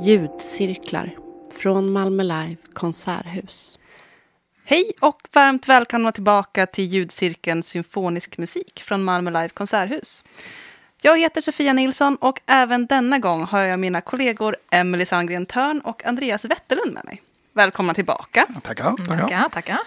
Ljudcirklar 0.00 1.16
från 1.52 1.92
Malmö 1.92 2.22
Live 2.22 2.56
konserthus. 2.72 3.78
Hej 4.64 4.92
och 5.00 5.22
varmt 5.32 5.68
välkomna 5.68 6.12
tillbaka 6.12 6.66
till 6.66 6.84
ljudcirkeln 6.84 7.62
Symfonisk 7.62 8.38
musik 8.38 8.82
från 8.82 9.04
Malmö 9.04 9.30
Live 9.30 9.48
konserthus. 9.48 10.24
Jag 11.02 11.18
heter 11.18 11.40
Sofia 11.40 11.72
Nilsson 11.72 12.16
och 12.16 12.40
även 12.46 12.86
denna 12.86 13.18
gång 13.18 13.42
har 13.42 13.60
jag 13.60 13.80
mina 13.80 14.00
kollegor 14.00 14.56
Emelie 14.70 15.06
Sandgren 15.06 15.46
Törn 15.46 15.80
och 15.80 16.06
Andreas 16.06 16.44
Wetterlund 16.44 16.94
med 16.94 17.04
mig. 17.04 17.22
Välkomna 17.52 17.94
tillbaka. 17.94 18.46
Tackar. 18.62 18.96
tackar. 18.96 19.16
Tackar, 19.16 19.48
tackar. 19.48 19.78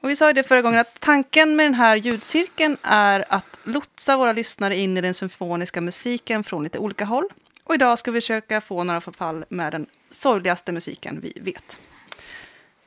Och 0.00 0.10
vi 0.10 0.16
sa 0.16 0.26
ju 0.26 0.32
det 0.32 0.42
förra 0.42 0.62
gången 0.62 0.80
att 0.80 1.00
tanken 1.00 1.56
med 1.56 1.66
den 1.66 1.74
här 1.74 1.96
ljudcirkeln 1.96 2.76
är 2.82 3.24
att 3.28 3.58
lotsa 3.64 4.16
våra 4.16 4.32
lyssnare 4.32 4.76
in 4.76 4.96
i 4.96 5.00
den 5.00 5.14
symfoniska 5.14 5.80
musiken 5.80 6.44
från 6.44 6.62
lite 6.62 6.78
olika 6.78 7.04
håll. 7.04 7.28
Och 7.66 7.74
idag 7.74 7.98
ska 7.98 8.10
vi 8.10 8.20
försöka 8.20 8.60
få 8.60 8.84
några 8.84 9.00
förfall 9.00 9.44
med 9.48 9.72
den 9.72 9.86
sorgligaste 10.10 10.72
musiken 10.72 11.20
vi 11.20 11.32
vet. 11.40 11.78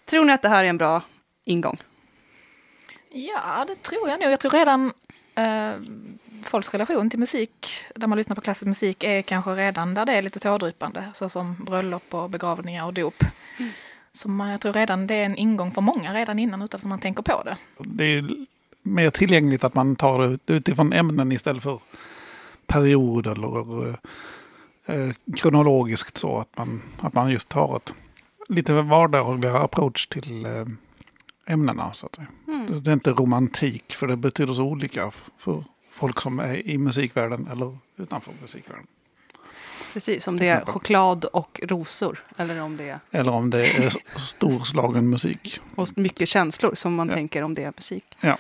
Tror 0.06 0.26
ni 0.26 0.34
att 0.34 0.42
det 0.42 0.50
här 0.50 0.64
är 0.64 0.70
en 0.70 0.78
bra 0.78 1.02
ingång? 1.46 1.78
Ja, 3.10 3.66
det 3.68 3.76
tror 3.76 4.10
jag 4.10 4.20
nog. 4.20 4.32
Jag 4.32 4.40
tror 4.40 4.52
redan 4.52 4.92
eh, 5.36 5.72
folks 6.44 6.74
relation 6.74 7.10
till 7.10 7.20
musik, 7.20 7.68
där 7.96 8.08
man 8.08 8.18
lyssnar 8.18 8.36
på 8.36 8.42
klassisk 8.42 8.66
musik, 8.66 9.04
är 9.04 9.22
kanske 9.22 9.52
redan 9.52 9.94
där 9.94 10.06
det 10.06 10.14
är 10.14 10.22
lite 10.22 10.40
tårdrypande, 10.40 11.04
såsom 11.14 11.56
bröllop 11.56 12.14
och 12.14 12.30
begravningar 12.30 12.86
och 12.86 12.94
dop. 12.94 13.24
Mm. 13.58 13.72
Så 14.12 14.30
man, 14.30 14.50
jag 14.50 14.62
tror 14.62 14.74
redan 14.74 15.08
det 15.08 15.16
är 15.16 15.26
en 15.26 15.36
ingång 15.36 15.72
för 15.72 15.82
många 15.82 16.14
redan 16.14 16.40
innan 16.40 16.62
utan 16.62 16.78
att 16.78 16.86
man 16.86 17.00
tänker 17.00 17.24
på 17.24 17.44
det. 17.44 17.58
Det 17.78 18.04
är 18.04 18.46
mer 18.82 19.10
tillgängligt 19.10 19.64
att 19.64 19.76
man 19.76 19.96
tar 19.96 20.40
det 20.46 20.54
utifrån 20.54 20.94
ämnen 20.94 21.32
istället 21.32 21.64
för 21.64 21.80
period 22.68 23.28
eller 23.28 23.98
eh, 24.90 25.10
kronologiskt 25.36 26.18
så 26.18 26.38
att 26.38 26.58
man, 26.58 26.82
att 27.02 27.14
man 27.14 27.30
just 27.32 27.50
tar 27.50 27.76
ett 27.76 27.94
lite 28.50 28.74
vardagligare 28.74 29.60
approach 29.60 30.08
till 30.08 30.46
eh, 30.46 30.66
ämnena. 31.46 31.94
Så 31.94 32.06
att 32.06 32.16
säga. 32.16 32.28
Mm. 32.48 32.84
Det 32.84 32.90
är 32.92 32.94
inte 32.94 33.12
romantik 33.12 33.94
för 33.94 34.08
det 34.08 34.18
betyder 34.18 34.54
så 34.54 34.64
olika 34.64 35.12
för 35.38 35.64
folk 35.92 36.22
som 36.22 36.40
är 36.40 36.68
i 36.68 36.78
musikvärlden 36.78 37.48
eller 37.52 37.78
utanför 37.98 38.34
musikvärlden. 38.42 38.88
Precis, 39.94 40.28
om 40.28 40.38
det 40.40 40.48
är 40.48 40.66
choklad 40.66 41.26
och 41.26 41.60
rosor. 41.64 42.24
Eller 42.38 42.62
om 42.62 42.78
det 42.78 42.90
är 42.90 43.00
Eller 43.12 43.32
om 43.32 43.50
det 43.50 43.68
är 43.68 43.94
storslagen 44.20 45.10
musik. 45.10 45.60
och 45.76 45.88
mycket 45.98 46.30
känslor 46.30 46.76
som 46.76 46.96
man 46.96 47.08
Ja. 47.10 47.16
tänker 47.16 47.42
om 47.44 47.54
det 47.54 47.64
är 47.64 47.74
musik. 47.76 48.18
Ja. 48.20 48.38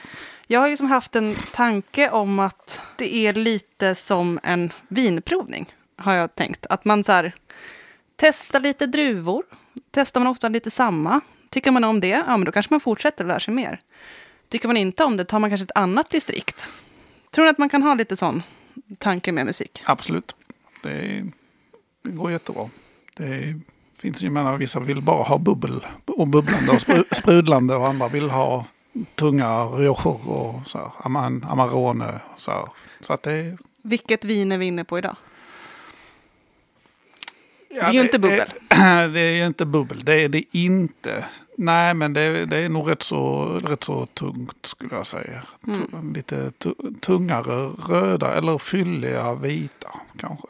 Jag 0.47 0.59
har 0.59 0.69
liksom 0.69 0.87
haft 0.87 1.15
en 1.15 1.35
tanke 1.53 2.09
om 2.09 2.39
att 2.39 2.81
det 2.97 3.15
är 3.15 3.33
lite 3.33 3.95
som 3.95 4.39
en 4.43 4.73
vinprovning. 4.87 5.73
Har 5.99 6.13
jag 6.13 6.35
tänkt. 6.35 6.65
Att 6.69 6.85
man 6.85 7.03
så 7.03 7.11
här, 7.11 7.35
testar 8.15 8.59
lite 8.59 8.85
druvor. 8.87 9.43
Testar 9.91 10.19
man 10.21 10.27
ofta 10.27 10.49
lite 10.49 10.71
samma. 10.71 11.21
Tycker 11.49 11.71
man 11.71 11.83
om 11.83 11.99
det, 11.99 12.07
ja 12.07 12.37
men 12.37 12.43
då 12.45 12.51
kanske 12.51 12.73
man 12.73 12.79
fortsätter 12.79 13.23
och 13.23 13.27
lär 13.27 13.39
sig 13.39 13.53
mer. 13.53 13.81
Tycker 14.49 14.67
man 14.67 14.77
inte 14.77 15.03
om 15.03 15.17
det 15.17 15.25
tar 15.25 15.39
man 15.39 15.49
kanske 15.49 15.63
ett 15.65 15.71
annat 15.75 16.09
distrikt. 16.09 16.71
Tror 17.31 17.45
ni 17.45 17.51
att 17.51 17.57
man 17.57 17.69
kan 17.69 17.83
ha 17.83 17.93
lite 17.93 18.15
sån 18.17 18.43
tanke 18.97 19.31
med 19.31 19.45
musik? 19.45 19.83
Absolut. 19.85 20.35
Det, 20.83 20.89
är, 20.91 21.25
det 22.03 22.11
går 22.11 22.31
jättebra. 22.31 22.69
Det 23.17 23.59
finns 23.99 24.21
ju, 24.21 24.29
menar, 24.29 24.57
vissa 24.57 24.79
vill 24.79 25.01
bara 25.01 25.23
ha 25.23 25.37
bubbel 25.37 25.85
och 26.05 26.27
bubblande 26.27 26.71
och 26.71 26.77
spru- 26.77 27.13
sprudlande 27.15 27.75
och 27.75 27.87
andra 27.87 28.07
vill 28.07 28.29
ha 28.29 28.65
tunga 29.15 29.63
riocher 29.63 30.29
och 30.29 30.67
så 30.67 30.77
här, 30.77 30.91
Aman, 30.97 31.45
Amarone. 31.49 32.19
Så, 32.37 32.51
här. 32.51 32.65
så 32.99 33.13
att 33.13 33.23
det, 33.23 33.57
Vilket 33.83 34.25
vin 34.25 34.51
är 34.51 34.57
vi 34.57 34.65
inne 34.65 34.83
på 34.83 34.97
idag? 34.97 35.15
Ja, 37.69 37.81
Det 37.81 37.87
är 37.87 37.93
ju 37.93 38.01
inte 38.01 38.19
bubbel. 38.19 38.53
Är, 38.69 39.07
det 39.13 39.19
är 39.19 39.31
ju 39.37 39.45
inte 39.45 39.65
bubbel, 39.65 39.99
det 40.05 40.23
är 40.23 40.29
det 40.29 40.43
inte. 40.51 41.25
Nej, 41.57 41.93
men 41.93 42.13
det, 42.13 42.45
det 42.45 42.57
är 42.57 42.69
nog 42.69 42.91
rätt 42.91 43.03
så, 43.03 43.45
rätt 43.63 43.83
så 43.83 44.05
tungt 44.05 44.65
skulle 44.65 44.95
jag 44.95 45.07
säga. 45.07 45.43
Mm. 45.67 46.13
Lite 46.13 46.51
tu- 46.57 46.99
tungare 47.01 47.67
röda 47.89 48.33
eller 48.33 48.57
fylliga 48.57 49.35
vita 49.35 49.89
kanske. 50.17 50.47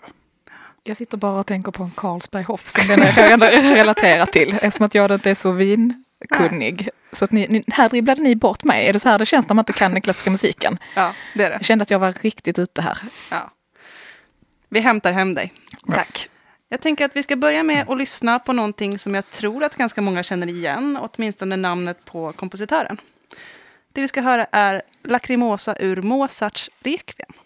Jag 0.83 0.97
sitter 0.97 1.17
bara 1.17 1.39
och 1.39 1.45
tänker 1.45 1.71
på 1.71 1.83
en 1.83 1.91
Carlsberg 1.91 2.43
Hoff 2.43 2.69
som 2.69 2.87
den 2.87 3.01
är 3.01 3.31
ändå 3.31 3.45
relaterar 3.45 4.25
till 4.25 4.53
eftersom 4.61 4.85
att 4.85 4.95
jag 4.95 5.11
inte 5.11 5.29
är 5.29 5.35
så 5.35 5.51
vinkunnig. 5.51 6.89
Så 7.11 7.25
att 7.25 7.31
ni, 7.31 7.47
ni, 7.47 7.63
här 7.67 7.89
dribblade 7.89 8.21
ni 8.21 8.35
bort 8.35 8.63
mig. 8.63 8.87
Är 8.87 8.93
det 8.93 8.99
så 8.99 9.09
här 9.09 9.19
det 9.19 9.25
känns 9.25 9.47
när 9.49 9.55
man 9.55 9.61
inte 9.61 9.73
kan 9.73 9.91
den 9.91 10.01
klassiska 10.01 10.29
musiken? 10.31 10.77
Ja, 10.95 11.13
det 11.35 11.43
är 11.43 11.49
det. 11.49 11.55
Jag 11.55 11.65
kände 11.65 11.83
att 11.83 11.89
jag 11.91 11.99
var 11.99 12.13
riktigt 12.21 12.59
ute 12.59 12.81
här. 12.81 12.97
Ja. 13.31 13.51
Vi 14.69 14.79
hämtar 14.79 15.11
hem 15.13 15.33
dig. 15.35 15.53
Tack. 15.93 16.29
Jag 16.71 16.81
tänker 16.81 17.05
att 17.05 17.15
vi 17.15 17.23
ska 17.23 17.35
börja 17.35 17.63
med 17.63 17.89
att 17.89 17.97
lyssna 17.97 18.39
på 18.39 18.53
någonting 18.53 18.99
som 18.99 19.15
jag 19.15 19.29
tror 19.29 19.63
att 19.63 19.75
ganska 19.75 20.01
många 20.01 20.23
känner 20.23 20.47
igen, 20.47 20.97
åtminstone 21.01 21.55
namnet 21.55 22.05
på 22.05 22.31
kompositören. 22.31 23.01
Det 23.93 24.01
vi 24.01 24.07
ska 24.07 24.21
höra 24.21 24.45
är 24.51 24.81
Lacrimosa 25.03 25.75
ur 25.79 26.01
Mozarts 26.01 26.69
Requiem. 26.79 27.38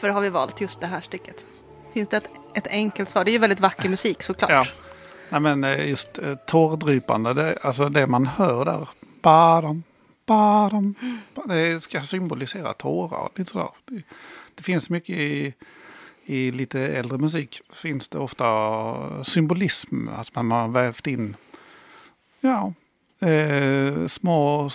Varför 0.00 0.14
har 0.14 0.20
vi 0.20 0.30
valt 0.30 0.60
just 0.60 0.80
det 0.80 0.86
här 0.86 1.00
stycket? 1.00 1.46
Finns 1.92 2.08
det 2.08 2.16
ett, 2.16 2.30
ett 2.54 2.66
enkelt 2.66 3.10
svar? 3.10 3.24
Det 3.24 3.30
är 3.30 3.32
ju 3.32 3.38
väldigt 3.38 3.60
vacker 3.60 3.88
musik 3.88 4.22
såklart. 4.22 4.50
Ja. 4.50 4.66
Nej, 5.28 5.40
men 5.40 5.64
eh, 5.64 5.88
just 5.88 6.18
eh, 6.18 6.34
tårdrypande, 6.34 7.34
det, 7.34 7.58
alltså 7.62 7.88
det 7.88 8.06
man 8.06 8.26
hör 8.26 8.64
där. 8.64 8.88
Badam, 9.22 9.82
badam, 10.26 10.94
det 11.46 11.82
ska 11.82 12.02
symbolisera 12.02 12.72
tårar. 12.72 13.28
Lite 13.34 13.50
sådär. 13.50 13.68
Det, 13.84 14.02
det 14.54 14.62
finns 14.62 14.90
mycket 14.90 15.16
i, 15.16 15.54
i 16.24 16.50
lite 16.50 16.80
äldre 16.80 17.18
musik 17.18 17.60
finns 17.72 18.08
det 18.08 18.18
ofta 18.18 19.24
symbolism. 19.24 20.08
Att 20.08 20.34
man 20.34 20.50
har 20.50 20.68
vävt 20.68 21.06
in 21.06 21.36
ja, 22.40 22.72
eh, 23.28 24.06
små 24.06 24.70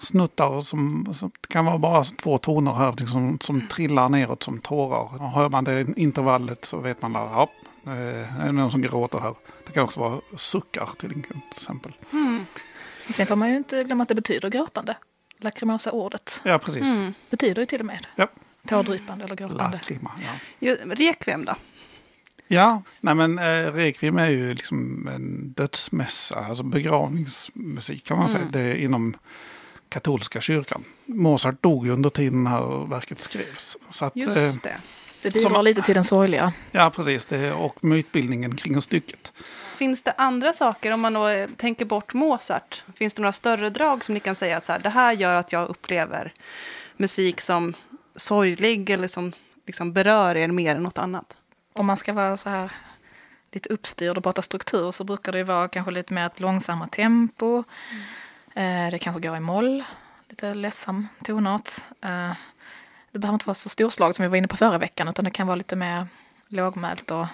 snuttar 0.00 0.62
som, 0.62 1.08
som 1.14 1.30
kan 1.48 1.64
vara 1.64 1.78
bara 1.78 2.04
två 2.04 2.38
toner 2.38 2.72
här 2.72 2.94
liksom, 2.98 3.38
som 3.40 3.68
trillar 3.68 4.08
neråt 4.08 4.42
som 4.42 4.58
tårar. 4.58 5.22
Och 5.22 5.30
hör 5.30 5.48
man 5.48 5.64
det 5.64 5.86
intervallet 5.96 6.64
så 6.64 6.78
vet 6.78 7.02
man 7.02 7.16
att 7.16 7.30
ja, 7.32 7.48
eh, 7.86 7.92
det 8.38 8.42
är 8.48 8.52
någon 8.52 8.70
som 8.70 8.82
gråter 8.82 9.18
här. 9.18 9.34
Det 9.66 9.72
kan 9.72 9.82
också 9.84 10.00
vara 10.00 10.20
suckar 10.36 10.88
till 10.98 11.24
exempel. 11.56 11.92
Sen 13.14 13.26
får 13.26 13.36
man 13.36 13.50
ju 13.50 13.56
inte 13.56 13.84
glömma 13.84 14.02
att 14.02 14.08
det 14.08 14.14
betyder 14.14 14.50
gråtande. 14.50 14.96
Lacrimosa-ordet 15.38 16.40
Ja, 16.44 16.58
precis. 16.58 16.84
betyder 17.30 17.62
ju 17.62 17.66
till 17.66 17.80
och 17.80 17.86
med 17.86 18.06
Ja. 18.16 18.28
tårdrypande 18.68 19.24
eller 19.24 19.36
gråtande. 19.36 19.70
Lacrima, 19.76 20.10
ja. 20.58 20.76
Rekviem 20.84 21.44
då? 21.44 21.54
Ja, 22.48 22.82
nej 23.00 23.14
men 23.14 23.38
eh, 23.38 23.72
Requiem 23.72 24.18
är 24.18 24.30
ju 24.30 24.54
liksom 24.54 25.08
en 25.14 25.52
dödsmässa, 25.52 26.36
alltså 26.36 26.64
begravningsmusik 26.64 28.04
kan 28.06 28.18
man 28.18 28.28
säga. 28.28 28.44
Det 28.52 28.60
är 28.60 28.74
inom 28.74 29.14
katolska 29.92 30.40
kyrkan. 30.40 30.84
Mozart 31.06 31.62
dog 31.62 31.86
ju 31.86 31.92
under 31.92 32.10
tiden 32.10 32.46
här 32.46 32.86
verket 32.90 33.20
skrevs. 33.20 33.76
Så 33.90 34.04
att, 34.04 34.16
eh, 34.16 34.22
Just 34.22 34.62
det. 34.62 34.76
Det 35.22 35.30
bidrar 35.30 35.50
Som- 35.50 35.64
lite 35.64 35.82
till 35.82 35.94
den 35.94 36.04
sorgliga. 36.04 36.52
ja, 36.70 36.90
precis. 36.96 37.24
Det, 37.24 37.52
och 37.52 37.84
mytbildningen 37.84 38.56
kring 38.56 38.82
stycket. 38.82 39.32
Finns 39.76 40.02
det 40.02 40.12
andra 40.18 40.52
saker, 40.52 40.92
om 40.94 41.00
man 41.00 41.12
då 41.12 41.28
eh, 41.28 41.48
tänker 41.56 41.84
bort 41.84 42.14
Mozart, 42.14 42.84
finns 42.94 43.14
det 43.14 43.22
några 43.22 43.32
större 43.32 43.70
drag 43.70 44.04
som 44.04 44.14
ni 44.14 44.20
kan 44.20 44.34
säga 44.34 44.56
att 44.56 44.64
så 44.64 44.72
här, 44.72 44.78
det 44.78 44.88
här 44.88 45.12
gör 45.12 45.34
att 45.34 45.52
jag 45.52 45.68
upplever 45.68 46.34
musik 46.96 47.40
som 47.40 47.74
sorglig 48.16 48.90
eller 48.90 49.08
som 49.08 49.32
liksom 49.66 49.92
berör 49.92 50.36
er 50.36 50.48
mer 50.48 50.76
än 50.76 50.82
något 50.82 50.98
annat? 50.98 51.36
Om 51.72 51.86
man 51.86 51.96
ska 51.96 52.12
vara 52.12 52.36
så 52.36 52.50
här 52.50 52.72
lite 53.52 53.68
uppstyrd 53.68 54.16
och 54.16 54.22
prata 54.24 54.42
struktur 54.42 54.90
så 54.90 55.04
brukar 55.04 55.32
det 55.32 55.38
ju 55.38 55.44
vara 55.44 55.68
kanske 55.68 55.90
lite 55.90 56.14
mer 56.14 56.26
ett 56.26 56.40
långsammare 56.40 56.88
tempo. 56.88 57.58
Eh, 57.58 57.64
det 58.90 58.98
kanske 59.00 59.28
går 59.28 59.36
i 59.36 59.40
moll, 59.40 59.84
lite 60.32 60.54
ledsam 60.54 61.08
tonart. 61.24 61.70
Eh, 62.00 62.32
det 63.10 63.18
behöver 63.18 63.34
inte 63.34 63.46
vara 63.46 63.54
så 63.54 63.68
storslaget 63.68 64.16
som 64.16 64.22
vi 64.22 64.28
var 64.28 64.36
inne 64.36 64.48
på 64.48 64.56
förra 64.56 64.78
veckan 64.78 65.08
utan 65.08 65.24
det 65.24 65.30
kan 65.30 65.46
vara 65.46 65.56
lite 65.56 65.76
mer 65.76 66.06
lågmält 66.48 67.10
och 67.10 67.26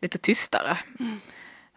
lite 0.00 0.18
tystare. 0.18 0.78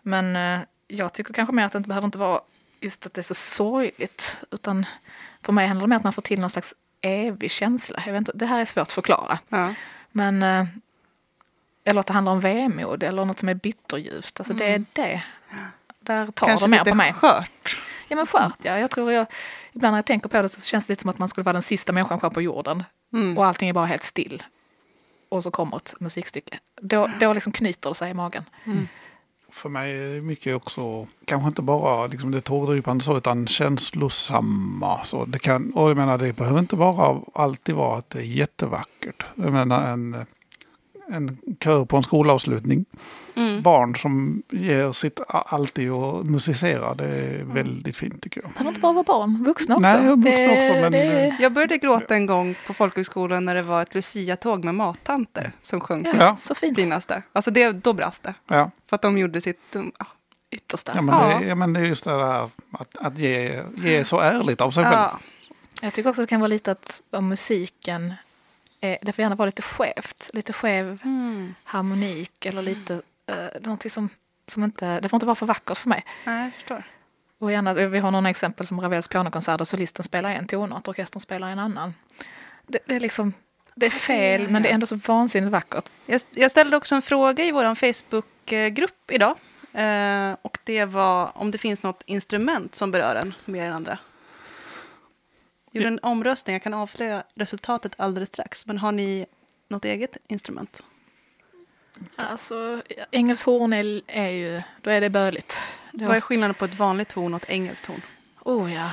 Men 0.02 0.36
eh, 0.36 0.68
jag 0.88 1.14
tycker 1.14 1.34
kanske 1.34 1.56
mer 1.56 1.66
att 1.66 1.72
det 1.72 1.78
inte 1.78 1.88
behöver 1.88 2.06
inte 2.06 2.18
vara 2.18 2.42
just 2.80 3.06
att 3.06 3.14
det 3.14 3.22
är 3.22 3.24
så 3.24 3.36
sorgligt 3.36 4.44
utan 4.52 4.86
för 5.42 5.54
mig 5.54 5.68
handlar 5.68 5.84
det 5.84 5.90
mer 5.90 5.96
om 5.96 6.00
att 6.00 6.04
man 6.04 6.14
får 6.14 6.22
till 6.22 6.40
någon 6.40 6.50
slags 6.50 6.76
evig 7.02 7.52
känsla. 7.52 8.04
Jag 8.06 8.14
vet 8.14 8.20
inte, 8.20 8.32
det 8.36 8.46
här 8.46 8.62
är 8.62 8.66
svårt 8.66 8.82
att 8.82 8.92
förklara. 8.92 9.40
Ja. 9.50 9.74
Men, 10.12 10.44
eh, 10.44 10.66
eller 11.84 12.00
att 12.00 12.08
det 12.08 12.14
handlar 12.14 12.32
om 12.32 12.40
vemod 12.40 13.04
eller 13.04 13.26
något 13.26 13.40
som 13.40 13.50
är 13.50 13.54
bitterljuvt. 13.54 14.40
Alltså 14.40 14.54
det 14.54 14.66
är 14.66 14.86
det. 14.94 15.24
Där 16.08 16.26
tar 16.26 16.48
Kanske 16.48 16.68
det 16.68 16.72
mer 16.72 16.78
lite 16.78 16.90
på 16.90 16.96
mig. 16.96 17.14
skört. 17.14 17.78
Ja 18.08 18.16
men 18.16 18.26
skört 18.26 18.58
ja. 18.62 18.80
Jag 18.80 18.92
tror 18.92 19.12
jag, 19.12 19.26
ibland 19.74 19.92
när 19.94 19.98
jag 19.98 20.06
tänker 20.06 20.30
på 20.30 20.42
det 20.42 20.50
så 20.50 20.62
känns 20.62 20.88
det 20.88 20.92
lite 20.92 21.02
som 21.02 21.10
att 21.10 21.20
man 21.20 21.28
skulle 21.28 21.44
vara 21.44 21.54
den 21.54 21.62
sista 21.62 21.94
människan 21.94 22.20
kvar 22.20 22.30
på 22.30 22.42
jorden. 22.42 22.84
Mm. 23.14 23.38
Och 23.38 23.46
allting 23.46 23.70
är 23.70 23.74
bara 23.74 23.86
helt 23.86 24.04
still. 24.04 24.44
Och 25.30 25.44
så 25.44 25.52
kommer 25.52 25.78
ett 25.78 25.94
musikstycke. 26.00 26.60
Då, 26.82 27.10
då 27.20 27.34
liksom 27.34 27.52
knyter 27.52 27.90
det 27.90 27.96
sig 27.96 28.12
i 28.12 28.14
magen. 28.14 28.44
För 29.52 29.70
mig 29.70 29.98
är 29.98 30.16
det 30.16 30.22
mycket 30.22 30.56
också, 30.56 31.08
kanske 31.26 31.48
inte 31.48 31.62
bara 31.62 32.08
liksom 32.08 32.32
det 32.32 32.42
tårdrypande 32.42 33.04
så, 33.04 33.18
utan 33.18 33.48
känslosamma. 33.48 35.04
Så 35.04 35.26
det 35.26 35.40
kan, 35.40 35.74
och 35.74 35.90
jag 35.90 35.98
menar, 35.98 36.18
det 36.18 36.34
behöver 36.34 36.60
inte 36.60 36.76
bara 36.76 37.22
alltid 37.34 37.76
vara 37.76 37.98
att 37.98 38.10
det 38.10 38.20
är 38.20 38.24
jättevackert. 38.24 39.26
Jag 39.36 39.54
menar 39.54 39.90
en, 39.90 40.26
en 41.10 41.38
kör 41.64 41.86
på 41.86 41.98
en 41.98 42.04
skolavslutning. 42.04 42.86
Mm. 43.36 43.62
Barn 43.62 43.96
som 43.96 44.44
ger 44.52 44.92
sitt 44.92 45.20
allt 45.28 45.80
i 45.80 45.90
att 45.90 46.26
musicera, 46.26 46.96
det 46.96 47.06
är 47.06 47.44
väldigt 47.44 47.98
fint 47.98 48.22
tycker 48.22 48.42
jag. 48.42 48.50
Det 48.50 48.54
behöver 48.54 48.70
inte 48.70 48.82
bara 48.82 48.94
vara 48.94 49.04
barn, 49.04 49.44
vuxna 49.44 49.76
också. 49.76 49.82
Nej, 49.82 50.02
vuxna 50.16 50.32
det, 50.32 50.58
också, 50.60 50.74
men- 50.74 50.92
det, 50.92 51.36
Jag 51.40 51.54
började 51.54 51.78
gråta 51.78 52.16
en 52.16 52.26
gång 52.26 52.56
på 52.68 52.74
folkhögskolan 52.74 53.46
när 53.46 53.56
det 53.56 53.62
var 53.62 53.82
ett 53.82 53.94
Lucia-tåg 53.96 54.64
med 54.66 54.76
mattanter 54.76 55.52
som 55.62 55.80
sjöng 55.80 56.04
ja, 56.06 56.14
Ja. 56.20 56.36
Så 56.40 56.56
fint. 56.56 56.78
finaste. 56.80 57.24
Alltså 57.34 57.52
det, 57.52 57.72
då 57.72 57.94
brast 57.94 58.24
det. 58.24 58.34
Ja, 58.48 58.72
För 58.90 58.96
att 58.96 59.02
de 59.02 59.18
gjorde 59.18 59.42
sitt... 59.42 59.76
ja. 60.00 60.06
Yttersta. 60.52 60.92
ja, 60.96 61.02
men, 61.02 61.16
Ja. 61.16 61.40
Det, 61.40 61.46
ja 61.46 61.56
men 61.56 61.74
det 61.74 61.80
är 61.80 61.86
just 61.86 62.04
det 62.04 62.10
här 62.12 62.50
att, 62.72 62.98
att 62.98 63.18
ge, 63.18 63.64
ge 63.76 64.04
så 64.04 64.20
ärligt 64.20 64.62
av 64.62 64.72
sig 64.72 64.84
själv. 64.84 64.96
Ja. 64.96 65.20
Jag 65.82 65.94
tycker 65.94 66.10
också 66.10 66.22
det 66.22 66.28
kan 66.28 66.40
vara 66.40 66.48
lite 66.48 66.72
att 66.72 67.02
om 67.12 67.28
musiken, 67.28 68.14
är, 68.82 68.98
det 69.02 69.14
får 69.14 69.22
gärna 69.22 69.36
vara 69.36 69.46
lite 69.46 69.62
skevt. 69.62 70.30
Lite 70.34 70.54
skev 70.54 71.00
Mm. 71.04 71.56
harmonik 71.64 72.46
eller 72.46 72.62
lite, 72.62 72.94
uh, 72.94 73.62
någonting 73.62 73.92
som, 73.92 74.10
som 74.48 74.64
inte, 74.64 75.00
det 75.00 75.10
får 75.10 75.18
inte 75.18 75.26
vara 75.26 75.36
för 75.36 75.46
vackert 75.46 75.78
för 75.78 75.90
mig. 75.90 76.06
Nej, 76.26 76.44
jag 76.44 76.54
förstår. 76.54 76.84
Och 77.40 77.52
gärna, 77.52 77.74
vi 77.74 78.00
har 78.00 78.12
några 78.12 78.30
exempel 78.30 78.68
som 78.68 78.82
Ravels 78.82 79.08
pianokonsert 79.08 79.58
där 79.58 79.66
solisten 79.66 80.06
spelar 80.06 80.30
en 80.32 80.48
tonart 80.48 80.88
och 80.88 80.92
orkestern 80.92 81.20
spelar 81.20 81.50
en 81.50 81.60
annan. 81.60 81.94
Det, 82.68 82.80
det 82.86 82.96
är 82.96 83.00
liksom, 83.00 83.34
det 83.76 83.86
är 83.86 83.90
fel 83.90 84.50
men 84.50 84.64
det 84.64 84.70
är 84.70 84.74
ändå 84.74 84.86
så 84.86 84.96
vansinnigt 84.96 85.52
vackert. 85.52 85.90
Jag, 86.06 86.22
jag 86.32 86.52
ställde 86.52 86.78
också 86.78 86.96
en 86.96 87.02
fråga 87.02 87.44
i 87.44 87.52
vår 87.52 87.76
Facebookgrupp 87.76 89.12
idag. 89.12 89.36
Eh, 89.74 90.36
och 90.42 90.58
det 90.64 90.86
var 90.86 91.32
om 91.38 91.52
det 91.52 91.58
finns 91.58 91.84
något 91.84 92.04
instrument 92.06 92.76
som 92.76 92.92
berör 92.92 93.16
en 93.16 93.34
mer 93.46 93.66
än 93.66 93.74
andra. 93.74 94.00
Gjorde 95.72 95.88
en 95.88 96.00
omröstning, 96.04 96.54
jag 96.54 96.64
kan 96.64 96.74
avslöja 96.74 97.24
resultatet 97.36 97.92
alldeles 97.98 98.30
strax. 98.30 98.66
Men 98.68 98.78
har 98.78 98.92
ni 98.92 99.26
något 99.70 99.86
eget 99.86 100.18
instrument? 100.28 100.84
Alltså, 102.16 102.82
engelskt 103.12 103.46
horn 103.46 103.74
är, 103.74 104.02
är 104.08 104.30
ju, 104.30 104.62
då 104.82 104.90
är 104.90 105.02
det 105.02 105.10
böligt. 105.10 105.60
Vad 105.92 106.16
är 106.18 106.22
skillnaden 106.22 106.54
på 106.54 106.66
ett 106.66 106.76
vanligt 106.76 107.12
horn 107.12 107.34
och 107.34 107.44
ett 107.44 107.50
engelskt 107.50 107.86
horn? 107.86 108.02
oh 108.46 108.74
ja. 108.74 108.90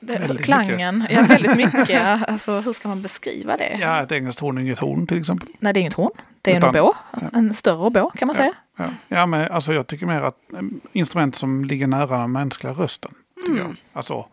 Det, 0.00 0.18
Väldigt 0.18 0.44
klangen, 0.44 1.06
ja 1.10 1.22
väldigt 1.28 1.56
mycket. 1.56 1.88
ja. 1.88 2.24
Alltså 2.28 2.60
hur 2.60 2.72
ska 2.72 2.88
man 2.88 3.02
beskriva 3.02 3.56
det? 3.56 3.78
Ja, 3.80 4.02
ett 4.02 4.12
engelskt 4.12 4.40
horn 4.40 4.58
är 4.58 4.62
inget 4.62 4.78
horn 4.78 5.06
till 5.06 5.20
exempel. 5.20 5.48
Nej, 5.58 5.72
det 5.72 5.78
är 5.78 5.80
inget 5.80 5.94
horn. 5.94 6.10
Det 6.42 6.50
är 6.50 6.54
en 6.54 6.58
Utan- 6.58 6.76
oboe. 6.76 6.94
En 7.32 7.54
större 7.54 7.78
oboe 7.86 8.10
kan 8.16 8.26
man 8.26 8.36
säga. 8.36 8.52
Ja, 8.76 8.84
ja 9.08 9.26
men 9.26 9.52
alltså 9.52 9.72
jag 9.72 9.86
tycker 9.86 10.06
mer 10.06 10.20
att 10.22 10.52
eh, 10.52 10.60
instrument 10.92 11.34
som 11.34 11.64
ligger 11.64 11.86
nära 11.86 12.18
den 12.18 12.32
mänskliga 12.32 12.72
rösten. 12.72 13.14
Tycker 13.46 13.58
jag. 13.58 13.76
Alltså, 13.92 14.26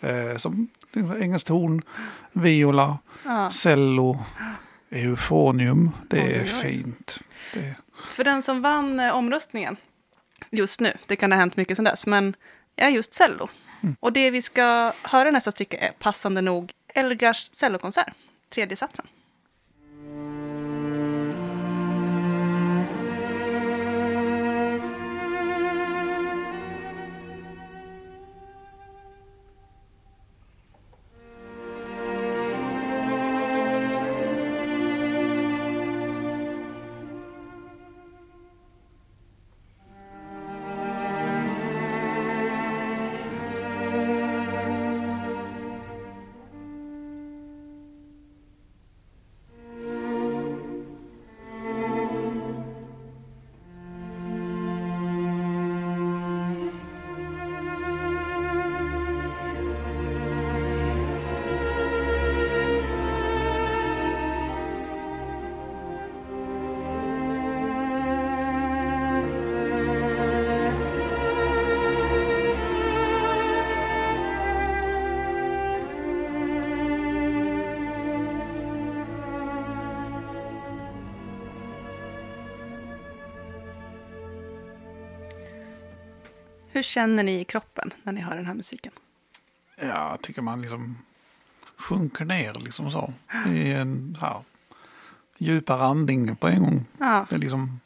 eh, 0.00 0.36
som 0.38 0.68
engelskt 0.96 1.48
horn, 1.48 1.82
viola, 2.32 2.98
Ja. 3.24 3.50
cello, 3.50 4.18
eufonium. 4.90 5.90
Det 6.08 6.20
är 6.20 6.24
Oj, 6.40 6.40
oj. 6.40 6.46
fint. 6.62 7.18
Det, 7.54 7.74
För 8.14 8.24
den 8.24 8.42
som 8.42 8.62
vann 8.62 9.00
eh, 9.00 9.16
omröstningen 9.16 9.76
just 10.50 10.80
nu, 10.80 10.96
det 11.06 11.16
kan 11.16 11.32
ha 11.32 11.38
hänt 11.38 11.56
mycket 11.56 11.76
sedan 11.76 11.84
dess, 11.84 12.06
men 12.06 12.36
är 12.76 12.88
just 12.88 13.14
cello. 13.14 13.48
Och 14.00 14.12
det 14.12 14.30
vi 14.30 14.42
ska 14.42 14.92
höra 15.04 15.30
nästa 15.30 15.50
stycke 15.50 15.76
är 15.76 15.92
passande 15.92 16.40
nog 16.40 16.72
Elgars 16.94 17.48
cellokonsert, 17.52 18.12
tredje 18.50 18.76
satsen. 18.76 19.06
Hur 86.78 86.82
känner 86.82 87.22
ni 87.22 87.40
i 87.40 87.44
kroppen 87.44 87.92
när 88.02 88.12
ni 88.12 88.20
hör 88.20 88.36
den 88.36 88.46
här 88.46 88.54
musiken? 88.54 88.92
ja, 89.76 90.10
jag 90.10 90.22
tycker 90.22 90.42
man 90.42 90.62
liksom 90.62 90.98
sjunker 91.76 92.24
ner 92.24 92.54
liksom 92.54 92.90
så. 92.90 93.12
I 93.46 93.72
en 93.72 94.16
så 94.18 94.26
här 94.26 94.42
djupare 95.38 95.82
andning 95.82 96.36
på 96.36 96.48
en 96.48 96.62
gång. 96.62 96.86
Ja. 96.98 97.26
Det 97.30 97.36
är 97.36 97.40
liksom, 97.40 97.80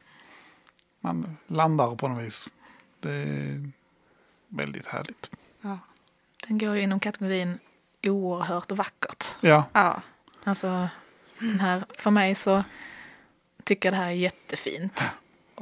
man 1.00 1.36
landar 1.46 1.96
på 1.96 2.08
något 2.08 2.24
vis. 2.24 2.48
Det 3.00 3.12
är 3.12 3.70
väldigt 4.48 4.86
härligt. 4.86 5.30
Ja. 5.60 5.78
Den 6.46 6.58
går 6.58 6.76
ju 6.76 6.82
inom 6.82 7.00
kategorin 7.00 7.58
oerhört 8.02 8.70
vackert. 8.72 9.24
Ja, 9.40 9.64
ja. 9.72 10.02
Alltså, 10.44 10.88
den 11.38 11.60
här, 11.60 11.84
för 11.98 12.10
mig 12.10 12.34
så 12.34 12.64
tycker 13.64 13.88
jag 13.88 13.94
det 13.94 14.02
här 14.02 14.10
är 14.10 14.14
jättefint. 14.14 15.12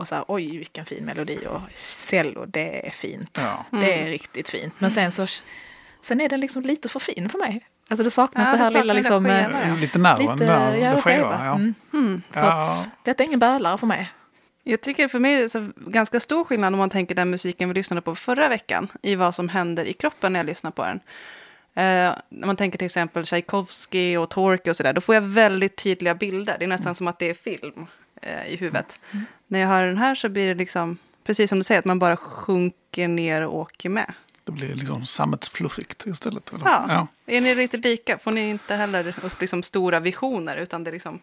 Och 0.00 0.08
så 0.08 0.14
här, 0.14 0.24
oj 0.28 0.58
vilken 0.58 0.84
fin 0.86 1.04
melodi 1.04 1.38
och 1.48 1.60
cello, 1.76 2.44
det 2.46 2.86
är 2.86 2.90
fint. 2.90 3.40
Ja. 3.42 3.78
Det 3.80 4.00
är 4.02 4.08
riktigt 4.08 4.48
fint. 4.48 4.74
Men 4.78 4.90
sen 4.90 5.12
så, 5.12 5.26
sen 6.00 6.20
är 6.20 6.28
den 6.28 6.40
liksom 6.40 6.62
lite 6.62 6.88
för 6.88 7.00
fin 7.00 7.28
för 7.28 7.38
mig. 7.38 7.66
Alltså 7.88 8.04
det 8.04 8.10
saknas 8.10 8.46
Ja, 8.48 8.52
det 8.52 8.58
här 8.58 8.70
det 8.70 8.82
lilla 8.84 9.02
saknar 9.02 9.18
liksom... 9.18 9.24
det 9.24 9.40
eh, 9.40 9.46
skeva, 9.46 9.68
ja. 9.68 9.74
lite 9.80 9.98
nerven 9.98 10.26
Lite, 10.38 10.44
där, 10.46 10.74
ja, 10.76 10.94
det 10.94 11.02
skeva. 11.02 11.28
skeva. 11.28 11.44
Ja. 11.44 11.54
Mm. 11.98 12.22
För 12.32 12.40
Ja. 12.40 12.84
detta 13.02 13.22
är 13.22 13.26
ingen 13.26 13.38
bölare 13.38 13.78
för 13.78 13.86
mig. 13.86 14.10
Jag 14.62 14.80
tycker 14.80 15.08
för 15.08 15.18
mig 15.18 15.34
är 15.34 15.42
det 15.42 15.48
så 15.48 15.70
ganska 15.76 16.20
stor 16.20 16.44
skillnad 16.44 16.72
om 16.74 16.78
man 16.78 16.90
tänker 16.90 17.14
den 17.14 17.30
musiken 17.30 17.68
vi 17.68 17.74
lyssnade 17.74 18.00
på 18.02 18.14
förra 18.14 18.48
veckan 18.48 18.88
i 19.02 19.14
vad 19.14 19.34
som 19.34 19.48
händer 19.48 19.84
i 19.84 19.92
kroppen 19.92 20.32
när 20.32 20.40
jag 20.40 20.46
lyssnar 20.46 20.70
på 20.70 20.84
den. 20.84 21.00
Eh, 21.74 22.14
när 22.28 22.46
man 22.46 22.56
tänker 22.56 22.78
till 22.78 22.86
exempel 22.86 23.26
Tchaikovsky 23.26 24.16
och 24.16 24.28
Torque 24.30 24.70
och 24.70 24.76
sådär, 24.76 24.92
då 24.92 25.00
får 25.00 25.14
jag 25.14 25.22
väldigt 25.22 25.76
tydliga 25.76 26.14
bilder. 26.14 26.56
Det 26.58 26.64
är 26.64 26.68
nästan 26.68 26.94
som 26.94 27.08
att 27.08 27.18
det 27.18 27.30
är 27.30 27.34
film 27.34 27.86
eh, 28.22 28.46
i 28.46 28.56
huvudet. 28.56 28.98
När 29.52 29.58
jag 29.60 29.68
hör 29.68 29.86
den 29.86 29.98
här 29.98 30.14
så 30.14 30.28
blir 30.28 30.48
det 30.48 30.54
liksom, 30.54 30.98
precis 31.24 31.48
som 31.48 31.58
du 31.58 31.64
säger, 31.64 31.78
att 31.78 31.84
man 31.84 31.98
bara 31.98 32.16
sjunker 32.16 33.08
ner 33.08 33.46
och 33.46 33.56
åker 33.56 33.88
med. 33.88 34.12
Det 34.44 34.52
blir 34.52 34.74
liksom 34.74 35.06
sammetsfluffigt 35.06 36.06
istället. 36.06 36.52
Eller? 36.52 36.64
Ja. 36.66 36.84
Ja. 36.88 37.06
Är 37.26 37.40
ni 37.40 37.54
riktigt 37.54 37.84
lika 37.84 38.18
får 38.18 38.30
ni 38.32 38.48
inte 38.50 38.74
heller 38.74 39.14
upp 39.22 39.40
liksom 39.40 39.62
stora 39.62 40.00
visioner, 40.00 40.56
utan 40.56 40.84
det 40.84 40.90
är 40.90 40.92
liksom, 40.92 41.20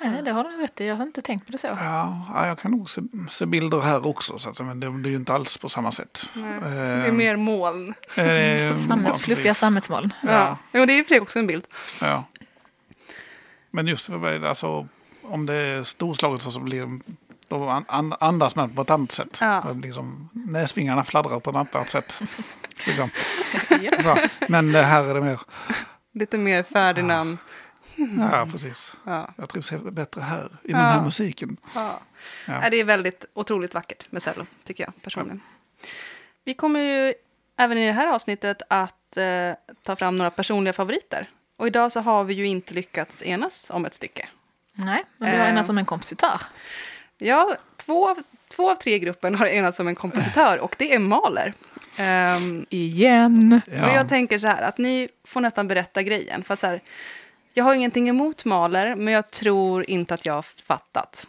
Nej, 0.00 0.22
det 0.24 0.30
har 0.30 0.44
du 0.44 0.50
rätt 0.56 0.80
i. 0.80 0.86
Jag 0.86 0.94
har 0.96 1.02
inte 1.06 1.22
tänkt 1.22 1.46
på 1.46 1.52
det 1.52 1.58
så. 1.58 1.66
Ja, 1.66 2.26
ja, 2.34 2.46
jag 2.46 2.58
kan 2.58 2.70
nog 2.70 2.90
se, 2.90 3.02
se 3.30 3.46
bilder 3.46 3.80
här 3.80 4.06
också, 4.06 4.38
så 4.38 4.50
att, 4.50 4.58
men 4.60 4.80
det, 4.80 5.02
det 5.02 5.08
är 5.08 5.10
ju 5.10 5.16
inte 5.16 5.32
alls 5.32 5.56
på 5.58 5.68
samma 5.68 5.92
sätt. 5.92 6.30
nej, 6.34 6.54
Eh, 6.54 6.60
det 6.62 7.08
är 7.08 7.12
mer 7.12 7.36
moln. 7.36 7.94
eh, 8.14 8.76
Sammetsfluffiga 8.76 9.46
ja, 9.46 9.54
sammetsmoln. 9.54 10.12
Ja. 10.22 10.30
Ja. 10.30 10.58
Jo, 10.72 10.86
det 10.86 10.92
är 10.98 11.04
sig 11.04 11.20
också 11.20 11.38
en 11.38 11.46
bild. 11.46 11.64
Ja. 12.00 12.24
Men 13.70 13.86
just 13.86 14.06
för 14.06 14.18
mig, 14.18 14.46
alltså, 14.46 14.88
om 15.32 15.46
det 15.46 15.54
är 15.54 15.84
storslaget 15.84 16.42
så 16.42 16.60
blir 16.60 17.00
då 17.48 17.68
an- 17.68 17.84
an- 17.88 18.14
andas 18.20 18.56
man 18.56 18.74
på 18.74 18.82
ett 18.82 18.90
annat 18.90 19.12
sätt. 19.12 19.38
Ja. 19.40 19.64
Det 19.68 19.74
blir 19.74 19.92
som, 19.92 20.28
näsvingarna 20.32 21.04
fladdrar 21.04 21.40
på 21.40 21.50
ett 21.50 21.56
annat 21.56 21.90
sätt. 21.90 22.18
liksom. 22.86 23.10
Så, 24.02 24.16
men 24.48 24.72
det 24.72 24.82
här 24.82 25.04
är 25.04 25.14
det 25.14 25.20
mer, 25.20 25.40
Lite 26.12 26.38
mer 26.38 26.62
Ferdinand. 26.62 27.38
ja 28.30 28.48
precis. 28.52 28.94
Ja. 29.04 29.30
Jag 29.36 29.48
trivs 29.48 29.70
bättre 29.70 30.20
här, 30.20 30.44
i 30.46 30.72
Ja. 30.72 30.76
den 30.78 30.86
här 30.86 31.04
musiken. 31.04 31.56
Ja. 31.74 32.00
Ja. 32.46 32.60
Ja, 32.62 32.70
Det 32.70 32.76
är 32.80 32.84
väldigt 32.84 33.24
otroligt 33.34 33.74
vackert 33.74 34.12
med 34.12 34.22
cello, 34.22 34.46
tycker 34.64 34.84
jag 34.84 35.02
personligen. 35.02 35.40
Vi 36.44 36.54
kommer 36.54 36.80
ju 36.80 37.14
även 37.56 37.78
i 37.78 37.86
det 37.86 37.92
här 37.92 38.06
avsnittet 38.06 38.62
att 38.70 39.16
eh, 39.16 39.52
ta 39.82 39.96
fram 39.96 40.18
några 40.18 40.30
personliga 40.30 40.72
favoriter. 40.72 41.30
Och 41.56 41.66
idag 41.66 41.92
så 41.92 42.00
har 42.00 42.24
vi 42.24 42.34
ju 42.34 42.46
inte 42.46 42.74
lyckats 42.74 43.22
enas 43.22 43.70
om 43.70 43.84
ett 43.84 43.94
stycke. 43.94 44.28
Nej, 44.78 45.04
men 45.16 45.30
vi 45.30 45.36
har 45.36 45.44
Eh. 45.44 45.50
enats 45.50 45.66
som 45.66 45.78
en 45.78 45.84
kompositör. 45.84 46.40
Ja, 47.18 47.56
två 47.76 48.08
av, 48.10 48.18
två 48.48 48.70
av 48.70 48.76
tre 48.76 48.94
i 48.94 48.98
gruppen 48.98 49.34
har 49.34 49.46
enats 49.46 49.80
om 49.80 49.88
en 49.88 49.94
kompositör 49.94 50.58
och 50.60 50.74
det 50.78 50.94
är 50.94 50.98
Mahler. 50.98 51.54
Ehm, 51.98 52.66
Igen. 52.70 53.60
Och 53.66 53.88
jag 53.94 54.08
tänker 54.08 54.38
så 54.38 54.46
här, 54.46 54.62
att 54.62 54.78
ni 54.78 55.08
får 55.24 55.40
nästan 55.40 55.68
berätta 55.68 56.02
grejen. 56.02 56.44
För 56.44 56.54
att 56.54 56.60
så 56.60 56.66
här, 56.66 56.80
jag 57.54 57.64
har 57.64 57.74
ingenting 57.74 58.08
emot 58.08 58.44
Mahler, 58.44 58.94
men 58.96 59.14
jag 59.14 59.30
tror 59.30 59.90
inte 59.90 60.14
att 60.14 60.26
jag 60.26 60.32
har 60.34 60.42
fattat. 60.66 61.26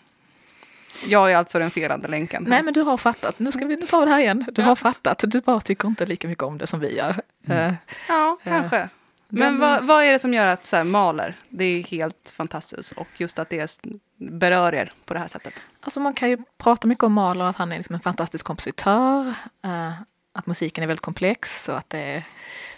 Jag 1.07 1.31
är 1.31 1.35
alltså 1.37 1.59
den 1.59 1.71
felande 1.71 2.07
länken. 2.07 2.45
Nej, 2.47 2.63
men 2.63 2.73
du 2.73 2.81
har 2.81 2.97
fattat. 2.97 3.39
Nu 3.39 3.51
ska 3.51 3.65
vi 3.65 3.75
nu 3.75 3.85
ta 3.85 4.05
det 4.05 4.11
här 4.11 4.19
igen. 4.19 4.45
Du 4.51 4.61
har 4.61 4.75
fattat. 4.75 5.23
Du 5.27 5.41
bara 5.41 5.61
tycker 5.61 5.87
inte 5.87 6.05
lika 6.05 6.27
mycket 6.27 6.43
om 6.43 6.57
det 6.57 6.67
som 6.67 6.79
vi 6.79 6.97
gör. 6.97 7.15
Eh, 7.49 7.73
Ja, 8.07 8.37
kanske. 8.43 8.89
Men 9.29 9.59
vad, 9.59 9.83
vad 9.83 10.03
är 10.03 10.11
det 10.11 10.19
som 10.19 10.33
gör 10.33 10.47
att 10.47 10.65
så 10.65 10.75
här, 10.75 10.83
Mahler, 10.83 11.35
det 11.49 11.63
är 11.63 11.83
helt 11.83 12.33
fantastiskt 12.35 12.91
och 12.91 13.07
just 13.17 13.39
att 13.39 13.49
det 13.49 13.79
berör 14.17 14.73
er 14.75 14.93
på 15.05 15.13
det 15.13 15.19
här 15.19 15.27
sättet? 15.27 15.53
Alltså 15.81 15.99
man 15.99 16.13
kan 16.13 16.29
ju 16.29 16.37
prata 16.57 16.87
mycket 16.87 17.03
om 17.03 17.13
Mahler, 17.13 17.45
att 17.45 17.55
han 17.55 17.71
är 17.71 17.77
liksom 17.77 17.95
en 17.95 18.01
fantastisk 18.01 18.45
kompositör. 18.45 19.33
eh, 19.63 19.91
att 20.37 20.45
musiken 20.45 20.83
är 20.83 20.87
väldigt 20.87 21.01
komplex. 21.01 21.69
Och 21.69 21.77
att 21.77 21.89
det 21.89 21.99
är, 21.99 22.23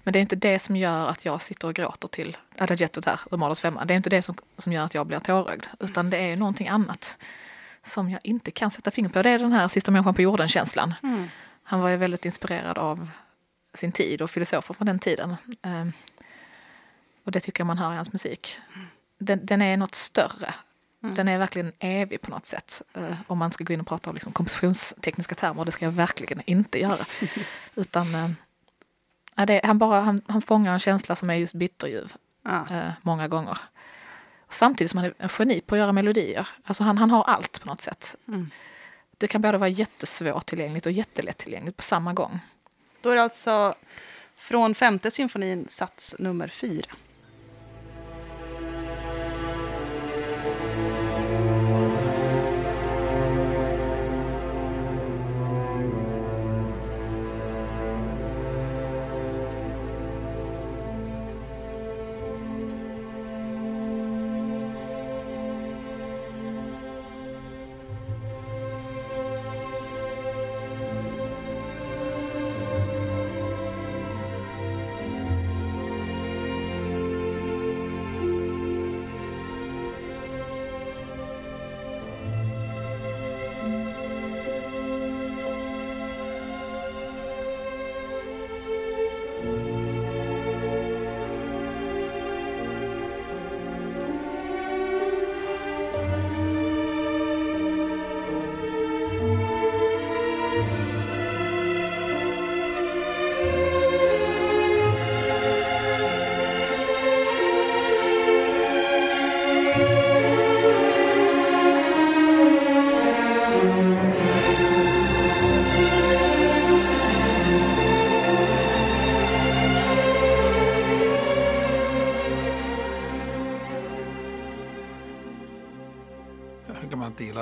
men 0.03 0.13
det 0.13 0.19
är 0.19 0.21
inte 0.21 0.35
det 0.35 0.59
som 0.59 0.75
gör 0.75 1.07
att 1.07 1.25
jag 1.25 1.41
sitter 1.41 1.67
och 1.67 1.73
gråter 1.73 2.07
till 2.07 2.37
Adagettot 2.57 3.05
här, 3.05 3.19
ur 3.31 3.37
Mahlers 3.37 3.59
femma. 3.59 3.85
Det 3.85 3.93
är 3.93 3.95
inte 3.95 4.09
det 4.09 4.21
som, 4.21 4.35
som 4.57 4.73
gör 4.73 4.83
att 4.83 4.93
jag 4.93 5.07
blir 5.07 5.19
tårögd. 5.19 5.65
Utan 5.79 6.09
det 6.09 6.17
är 6.17 6.35
någonting 6.35 6.67
annat 6.67 7.17
som 7.83 8.09
jag 8.09 8.19
inte 8.23 8.51
kan 8.51 8.71
sätta 8.71 8.91
fingret 8.91 9.13
på. 9.13 9.21
Det 9.21 9.29
är 9.29 9.39
den 9.39 9.51
här 9.51 9.67
sista 9.67 9.91
människan 9.91 10.13
på 10.13 10.21
jorden-känslan. 10.21 10.93
Han 11.63 11.79
var 11.79 11.89
ju 11.89 11.97
väldigt 11.97 12.25
inspirerad 12.25 12.77
av 12.77 13.09
sin 13.73 13.91
tid 13.91 14.21
och 14.21 14.31
filosofer 14.31 14.73
från 14.73 14.87
den 14.87 14.99
tiden. 14.99 15.35
Och 17.29 17.33
det 17.33 17.39
tycker 17.39 17.61
jag 17.61 17.67
man 17.67 17.77
hör 17.77 17.93
i 17.93 17.95
hans 17.95 18.13
musik. 18.13 18.59
Den, 19.17 19.45
den 19.45 19.61
är 19.61 19.77
något 19.77 19.95
större. 19.95 20.53
Den 20.99 21.27
är 21.27 21.37
verkligen 21.37 21.73
evig 21.79 22.21
på 22.21 22.31
något 22.31 22.45
sätt. 22.45 22.81
Eh, 22.93 23.15
om 23.27 23.37
man 23.37 23.51
ska 23.51 23.63
gå 23.63 23.73
in 23.73 23.81
och 23.81 23.87
prata 23.87 24.09
om 24.09 24.13
liksom 24.13 24.31
kompositionstekniska 24.31 25.35
termer. 25.35 25.65
Det 25.65 25.71
ska 25.71 25.85
jag 25.85 25.91
verkligen 25.91 26.41
inte 26.45 26.79
göra. 26.79 27.05
Utan 27.75 28.35
ja, 29.35 29.45
det, 29.45 29.61
han, 29.63 29.77
bara, 29.77 30.01
han, 30.01 30.21
han 30.27 30.41
fångar 30.41 30.73
en 30.73 30.79
känsla 30.79 31.15
som 31.15 31.29
är 31.29 31.33
just 31.33 31.53
bitterljuv. 31.53 32.13
Ja. 32.43 32.65
Eh, 32.71 32.91
många 33.01 33.27
gånger. 33.27 33.57
Samtidigt 34.49 34.91
som 34.91 34.97
han 34.97 35.05
är 35.05 35.13
en 35.17 35.29
geni 35.39 35.61
på 35.61 35.75
att 35.75 35.79
göra 35.79 35.91
melodier. 35.91 36.47
Alltså 36.63 36.83
han, 36.83 36.97
han 36.97 37.11
har 37.11 37.23
allt 37.23 37.61
på 37.61 37.67
något 37.67 37.81
sätt. 37.81 38.15
Mm. 38.27 38.49
Det 39.17 39.27
kan 39.27 39.41
både 39.41 39.57
vara 39.57 39.69
jättesvårtillgängligt 39.69 40.85
och 40.85 40.91
jättelättillgängligt 40.91 41.77
på 41.77 41.83
samma 41.83 42.13
gång. 42.13 42.39
Då 43.01 43.09
är 43.09 43.15
det 43.15 43.23
alltså 43.23 43.75
från 44.37 44.75
femte 44.75 45.11
symfonin, 45.11 45.65
sats 45.69 46.15
nummer 46.19 46.47
fyra. 46.47 46.95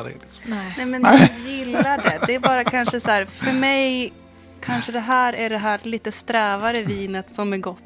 Hur 0.04 0.14
kan 0.14 0.20
man 0.20 0.20
inte 0.20 0.20
gilla 0.20 0.20
det? 0.20 0.26
Liksom? 0.26 0.44
Nej. 0.46 0.74
Nej, 0.78 0.86
men 0.86 1.04
jag 1.20 1.30
gillar 1.40 1.98
det. 1.98 2.26
Det 2.28 2.36
är 2.36 2.40
bara 2.40 2.64
kanske 2.64 3.00
så 3.00 3.10
här, 3.10 3.26
för 3.26 3.54
mig, 3.54 4.14
kanske 4.62 4.92
det 4.92 5.00
här 5.00 5.34
är 5.34 5.50
det 5.50 5.58
här 5.58 5.80
lite 5.84 6.12
strävare 6.12 6.84
vinet 6.84 7.36
som 7.36 7.54
är 7.54 7.58
gott 7.58 7.84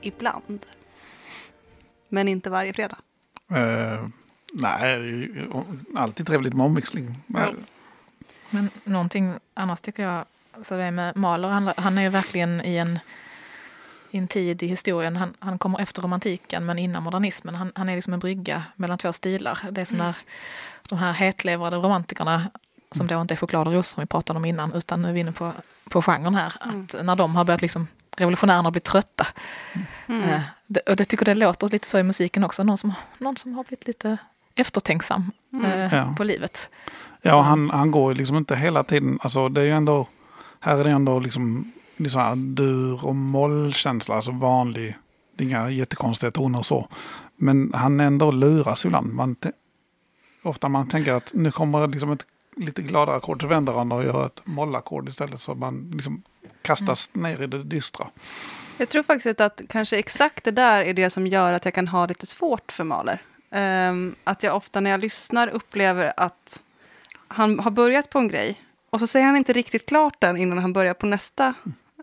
ibland. 0.00 0.66
Men 2.08 2.28
inte 2.28 2.50
varje 2.50 2.72
fredag. 2.72 2.98
Eh, 3.50 4.06
nej, 4.52 4.98
det 4.98 5.04
är 5.04 5.12
ju 5.12 5.48
alltid 5.94 6.26
trevligt 6.26 6.54
med 6.54 6.66
omväxling. 6.66 7.14
Men, 7.26 7.66
Men 8.50 8.70
någonting 8.84 9.34
annars 9.54 9.80
tycker 9.80 10.02
jag 10.02 10.24
så 10.62 10.74
är 10.74 10.90
med 10.90 11.16
Mahler, 11.16 11.48
han, 11.48 11.72
han 11.76 11.98
är 11.98 12.02
ju 12.02 12.08
verkligen 12.08 12.64
i 12.64 12.76
en 12.76 12.98
i 14.10 14.18
en 14.18 14.28
tid 14.28 14.62
i 14.62 14.66
historien. 14.66 15.16
Han, 15.16 15.34
han 15.38 15.58
kommer 15.58 15.80
efter 15.80 16.02
romantiken 16.02 16.66
men 16.66 16.78
innan 16.78 17.02
modernismen. 17.02 17.54
Han, 17.54 17.72
han 17.74 17.88
är 17.88 17.94
liksom 17.94 18.12
en 18.12 18.18
brygga 18.18 18.62
mellan 18.76 18.98
två 18.98 19.12
stilar. 19.12 19.58
Det 19.70 19.80
är 19.80 19.84
som 19.84 19.98
när 19.98 20.14
de 20.88 20.98
här 20.98 21.12
hetlevrade 21.12 21.76
romantikerna 21.76 22.42
som 22.92 23.06
då 23.06 23.20
inte 23.20 23.34
är 23.34 23.36
choklad 23.36 23.68
och 23.68 23.74
rosor 23.74 23.94
som 23.94 24.00
vi 24.00 24.06
pratade 24.06 24.36
om 24.38 24.44
innan 24.44 24.72
utan 24.72 25.02
nu 25.02 25.08
är 25.08 25.12
vi 25.12 25.20
inne 25.20 25.32
på, 25.32 25.52
på 25.90 26.02
genren 26.02 26.34
här. 26.34 26.52
Att 26.60 27.04
när 27.04 27.16
de 27.16 27.36
har 27.36 27.44
börjat 27.44 27.62
liksom 27.62 27.86
revolutionärerna 28.16 28.70
blir 28.70 28.80
trötta. 28.80 29.26
Eh, 30.08 30.40
det, 30.66 30.80
och 30.80 30.96
det 30.96 31.04
tycker 31.04 31.24
det 31.24 31.34
låter 31.34 31.68
lite 31.68 31.88
så 31.88 31.98
i 31.98 32.02
musiken 32.02 32.44
också. 32.44 32.64
Någon 32.64 32.78
som, 32.78 32.92
någon 33.18 33.36
som 33.36 33.54
har 33.54 33.64
blivit 33.64 33.86
lite 33.86 34.16
eftertänksam 34.54 35.30
eh, 35.64 35.94
Ja. 35.94 36.14
på 36.16 36.24
livet. 36.24 36.70
Ja, 37.22 37.40
han, 37.40 37.70
han 37.70 37.90
går 37.90 38.12
ju 38.12 38.18
liksom 38.18 38.36
inte 38.36 38.56
hela 38.56 38.84
tiden. 38.84 39.18
Alltså 39.22 39.48
det 39.48 39.60
är 39.60 39.64
ju 39.64 39.72
ändå, 39.72 40.06
här 40.60 40.78
är 40.78 40.84
det 40.84 40.90
ändå 40.90 41.18
liksom, 41.18 41.72
liksom 41.98 42.20
här 42.20 42.36
dur 42.36 43.04
och 43.04 43.16
mollkänsla, 43.16 44.14
alltså 44.14 44.30
vanlig. 44.30 44.96
Det 45.36 45.44
är 45.44 45.48
inga 45.48 45.70
jättekonstiga 45.70 46.30
toner 46.30 46.58
och 46.58 46.66
så. 46.66 46.88
Men 47.36 47.72
han 47.74 48.00
ändå 48.00 48.30
luras 48.30 48.84
ibland. 48.84 49.14
Man, 49.14 49.36
ofta 50.42 50.68
man 50.68 50.88
tänker 50.88 51.12
att 51.12 51.30
nu 51.34 51.50
kommer 51.50 51.88
liksom 51.88 52.12
ett 52.12 52.26
lite 52.56 52.82
gladare 52.82 53.16
ackord, 53.16 53.42
så 53.42 53.48
vänder 53.48 53.72
han 53.72 53.92
och 53.92 54.04
gör 54.04 54.26
ett 54.26 54.40
mollackord 54.44 55.08
istället. 55.08 55.40
Så 55.40 55.54
man 55.54 55.90
liksom 55.94 56.22
kastas 56.62 57.10
ner 57.12 57.42
i 57.42 57.46
det 57.46 57.62
dystra. 57.62 58.08
Jag 58.78 58.88
tror 58.88 59.02
faktiskt 59.02 59.40
att 59.40 59.60
kanske 59.68 59.98
exakt 59.98 60.44
det 60.44 60.50
där 60.50 60.82
är 60.82 60.94
det 60.94 61.10
som 61.10 61.26
gör 61.26 61.52
att 61.52 61.64
jag 61.64 61.74
kan 61.74 61.88
ha 61.88 62.06
lite 62.06 62.26
svårt 62.26 62.72
för 62.72 62.84
Mahler. 62.84 63.22
Ehm, 63.50 64.14
att 64.24 64.42
jag 64.42 64.56
ofta 64.56 64.80
när 64.80 64.90
jag 64.90 65.00
lyssnar 65.00 65.48
upplever 65.48 66.12
att 66.16 66.62
han 67.28 67.60
har 67.60 67.70
börjat 67.70 68.10
på 68.10 68.18
en 68.18 68.28
grej 68.28 68.60
och 68.90 68.98
så 68.98 69.06
säger 69.06 69.26
han 69.26 69.36
inte 69.36 69.52
riktigt 69.52 69.86
klart 69.86 70.16
den 70.18 70.36
innan 70.36 70.58
han 70.58 70.72
börjar 70.72 70.94
på 70.94 71.06
nästa. 71.06 71.54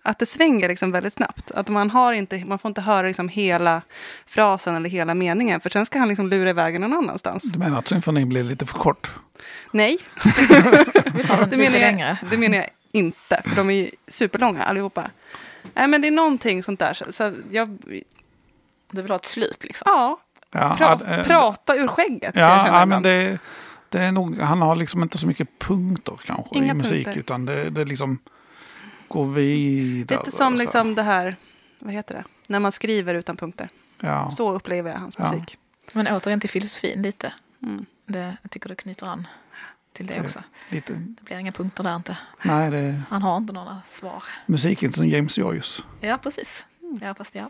Att 0.06 0.20
det 0.20 0.26
svänger 0.26 0.68
liksom 0.68 0.92
väldigt 0.92 1.14
snabbt. 1.14 1.52
Att 1.52 1.68
man, 1.70 1.90
har 1.92 2.14
inte, 2.14 2.46
man 2.46 2.60
får 2.60 2.70
inte 2.70 2.82
höra 2.82 3.08
liksom 3.08 3.30
hela 3.30 3.82
frasen 4.26 4.76
eller 4.76 4.90
hela 4.90 5.14
meningen 5.14 5.62
för 5.62 5.70
sen 5.70 5.86
ska 5.86 6.00
han 6.00 6.08
liksom 6.08 6.28
lura 6.30 6.50
iväg 6.50 6.80
någon 6.80 6.94
annanstans. 6.94 7.44
Du 7.44 7.60
menar 7.60 7.80
att 7.80 7.88
symfonin 7.88 8.30
blir 8.30 8.44
lite 8.44 8.66
för 8.66 8.80
kort? 8.80 9.12
Nej, 9.72 9.98
det 11.50 11.58
menar, 11.58 12.00
jag, 12.00 12.18
det 12.32 12.38
menar 12.38 12.58
jag 12.58 12.70
inte. 12.92 13.42
För 13.46 13.56
de 13.56 13.70
är 13.70 13.74
ju 13.74 13.90
superlånga 14.08 14.64
allihopa. 14.64 15.04
Nej, 15.74 15.88
men 15.88 16.02
det 16.02 16.08
är 16.08 16.12
någonting 16.12 16.64
sånt 16.64 16.80
där. 16.80 17.06
Så, 17.10 17.34
jag, 17.52 17.78
Du 18.92 19.02
vill 19.02 19.12
ha 19.12 19.16
ett 19.16 19.26
slut 19.26 19.64
liksom. 19.64 19.84
ja, 19.86 20.20
Ja, 20.52 20.76
pra, 20.78 21.16
eh, 21.18 21.26
prata 21.26 21.76
ur 21.76 21.88
skägget. 21.88 22.36
Ja, 22.36 22.68
ja 22.68 22.86
men 22.86 23.04
det, 23.04 23.40
det 23.90 24.00
är 24.00 24.12
nog, 24.12 24.40
han 24.40 24.62
har 24.62 24.76
liksom 24.76 25.04
inte 25.04 25.18
så 25.18 25.28
mycket 25.28 25.60
punkter 25.60 26.20
kanske 26.26 26.58
Inga 26.58 26.72
i 26.72 26.74
musik. 26.74 27.06
punkter. 27.06 27.20
Utan 27.20 27.46
det, 27.46 27.70
det 27.70 27.86
liksom 27.86 28.20
går 29.08 29.26
vidare. 29.28 30.20
Lite 30.20 30.32
som 30.32 30.56
liksom 30.56 30.96
det 30.96 31.02
här, 31.04 31.36
vad 31.80 31.94
heter 31.94 32.16
det, 32.16 32.24
när 32.48 32.60
man 32.60 32.72
skriver 32.72 33.16
utan 33.16 33.38
punkter. 33.38 33.70
Ja. 34.00 34.32
Så 34.32 34.52
upplever 34.52 34.92
jag 34.92 34.98
hans 34.98 35.16
Ja. 35.18 35.32
musik. 35.32 35.58
Men 35.94 36.08
återigen 36.08 36.40
till 36.40 36.50
filosofin 36.50 37.02
lite. 37.02 37.34
Mm. 37.64 37.86
Det, 38.06 38.38
jag 38.42 38.52
tycker 38.52 38.70
det 38.70 38.76
knyter 38.76 39.06
an 39.08 39.28
till 39.94 40.08
det 40.08 40.22
också. 40.22 40.44
Lite, 40.70 40.94
Det 40.94 41.24
blir 41.24 41.38
inga 41.38 41.52
punkter 41.52 41.84
där 41.84 41.96
inte. 41.96 42.18
nej, 42.44 42.72
det 42.72 43.02
Han 43.10 43.22
har 43.22 43.38
inte 43.38 43.54
några 43.54 43.82
svar. 43.88 44.24
musiken 44.46 44.94
som 44.94 45.08
James 45.08 45.38
Joyce. 45.38 45.84
Ja, 46.02 46.18
precis. 46.18 46.66
Ja, 47.02 47.14
fast 47.16 47.36
ja. 47.36 47.50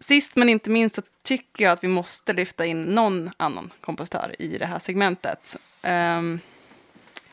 Sist 0.00 0.36
men 0.36 0.48
inte 0.48 0.70
minst 0.70 0.94
så 0.94 1.02
tycker 1.22 1.64
jag 1.64 1.72
att 1.72 1.84
vi 1.84 1.88
måste 1.88 2.32
lyfta 2.32 2.66
in 2.66 2.82
någon 2.84 3.30
annan 3.36 3.72
kompositör 3.80 4.34
i 4.38 4.58
det 4.58 4.66
här 4.66 4.78
segmentet. 4.78 5.56
Ehm, 5.82 6.40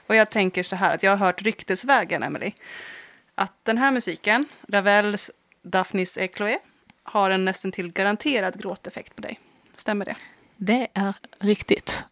och 0.09 0.15
jag 0.15 0.29
tänker 0.29 0.63
så 0.63 0.75
här 0.75 0.93
att 0.93 1.03
jag 1.03 1.11
har 1.11 1.17
hört 1.17 1.41
ryktesvägen, 1.41 2.23
Emily, 2.23 2.51
att 3.35 3.53
den 3.63 3.77
här 3.77 3.91
musiken, 3.91 4.45
Ravels 4.67 5.31
Daphnis 5.61 6.17
et 6.17 6.35
Chloé, 6.35 6.59
har 7.03 7.31
en 7.31 7.45
nästan 7.45 7.71
till 7.71 7.91
garanterad 7.91 8.61
gråteffekt 8.61 9.15
på 9.15 9.21
dig. 9.21 9.39
Stämmer 9.75 10.05
det? 10.05 10.15
Det 10.57 10.87
är 10.93 11.13
riktigt. 11.39 12.03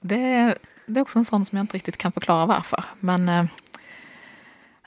Det 0.00 0.20
är, 0.20 0.58
det 0.86 1.00
är 1.00 1.02
också 1.02 1.18
en 1.18 1.24
sån 1.24 1.44
som 1.44 1.56
jag 1.56 1.62
inte 1.62 1.74
riktigt 1.74 1.96
kan 1.96 2.12
förklara 2.12 2.46
varför. 2.46 2.84
Men 3.00 3.28
eh, 3.28 3.44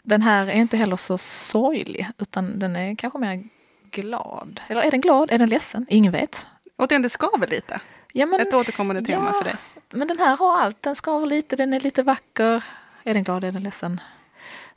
den 0.04 0.22
här 0.22 0.48
är 0.48 0.54
inte 0.54 0.78
heller 0.78 0.96
så 0.96 1.18
sorglig, 1.18 2.08
utan 2.18 2.60
den 2.60 2.76
är 2.76 2.96
kanske 2.96 3.20
mer 3.20 3.44
glad. 3.92 4.62
Eller 4.68 4.82
är 4.82 4.92
den 4.92 5.02
glad? 5.02 5.32
Är 5.32 5.38
den 5.38 5.50
ledsen? 5.50 5.86
Ingen 5.90 6.12
vet. 6.12 6.48
Återigen, 6.78 7.02
det 7.02 7.10
skaver 7.10 7.48
lite. 7.48 7.82
Ja, 8.14 8.26
men, 8.26 8.40
Ett 8.40 8.54
återkommande 8.54 9.02
tema 9.02 9.26
ja, 9.26 9.34
för 9.34 9.44
dig. 9.44 9.56
Men 9.90 10.08
den 10.08 10.20
här 10.20 10.38
har 10.38 10.60
allt. 10.60 10.82
Den 10.82 10.96
skaver 10.96 11.28
lite, 11.28 11.56
den 11.56 11.74
är 11.74 11.80
lite 11.80 12.04
vacker. 12.04 12.64
Är 13.04 13.14
den 13.14 13.24
glad, 13.24 13.44
är 13.44 13.52
den 13.52 13.64
ledsen? 13.64 14.02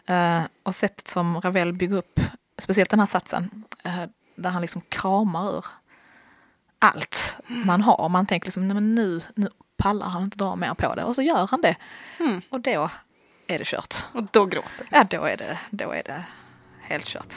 Eh, 0.06 0.42
och 0.62 0.74
sättet 0.74 1.08
som 1.08 1.40
Ravel 1.40 1.72
bygger 1.72 1.96
upp, 1.96 2.20
speciellt 2.58 2.90
den 2.90 3.00
här 3.00 3.06
satsen, 3.06 3.64
eh, 3.84 4.04
där 4.34 4.50
han 4.50 4.62
liksom 4.62 4.82
kramar 4.88 5.56
ur 5.56 5.64
allt 6.78 7.36
man 7.46 7.80
har. 7.80 8.08
Man 8.08 8.26
tänker 8.26 8.46
liksom, 8.46 8.68
nej 8.68 8.74
men 8.74 8.94
nu, 8.94 9.20
nu 9.34 9.48
pallar 9.76 10.06
han 10.06 10.22
inte 10.22 10.38
dra 10.38 10.56
mer 10.56 10.74
på 10.74 10.94
det. 10.94 11.04
Och 11.04 11.14
så 11.14 11.22
gör 11.22 11.46
han 11.46 11.60
det. 11.60 11.76
Mm. 12.18 12.42
Och 12.48 12.60
då 12.60 12.90
är 13.46 13.58
det 13.58 13.64
kört. 13.64 13.94
Och 14.12 14.22
då 14.30 14.46
gråter 14.46 14.86
Ja, 14.90 15.04
då 15.10 15.24
är 15.24 15.36
det, 15.36 15.58
då 15.70 15.90
är 15.90 16.02
det 16.02 16.24
helt 16.80 17.06
kört. 17.06 17.34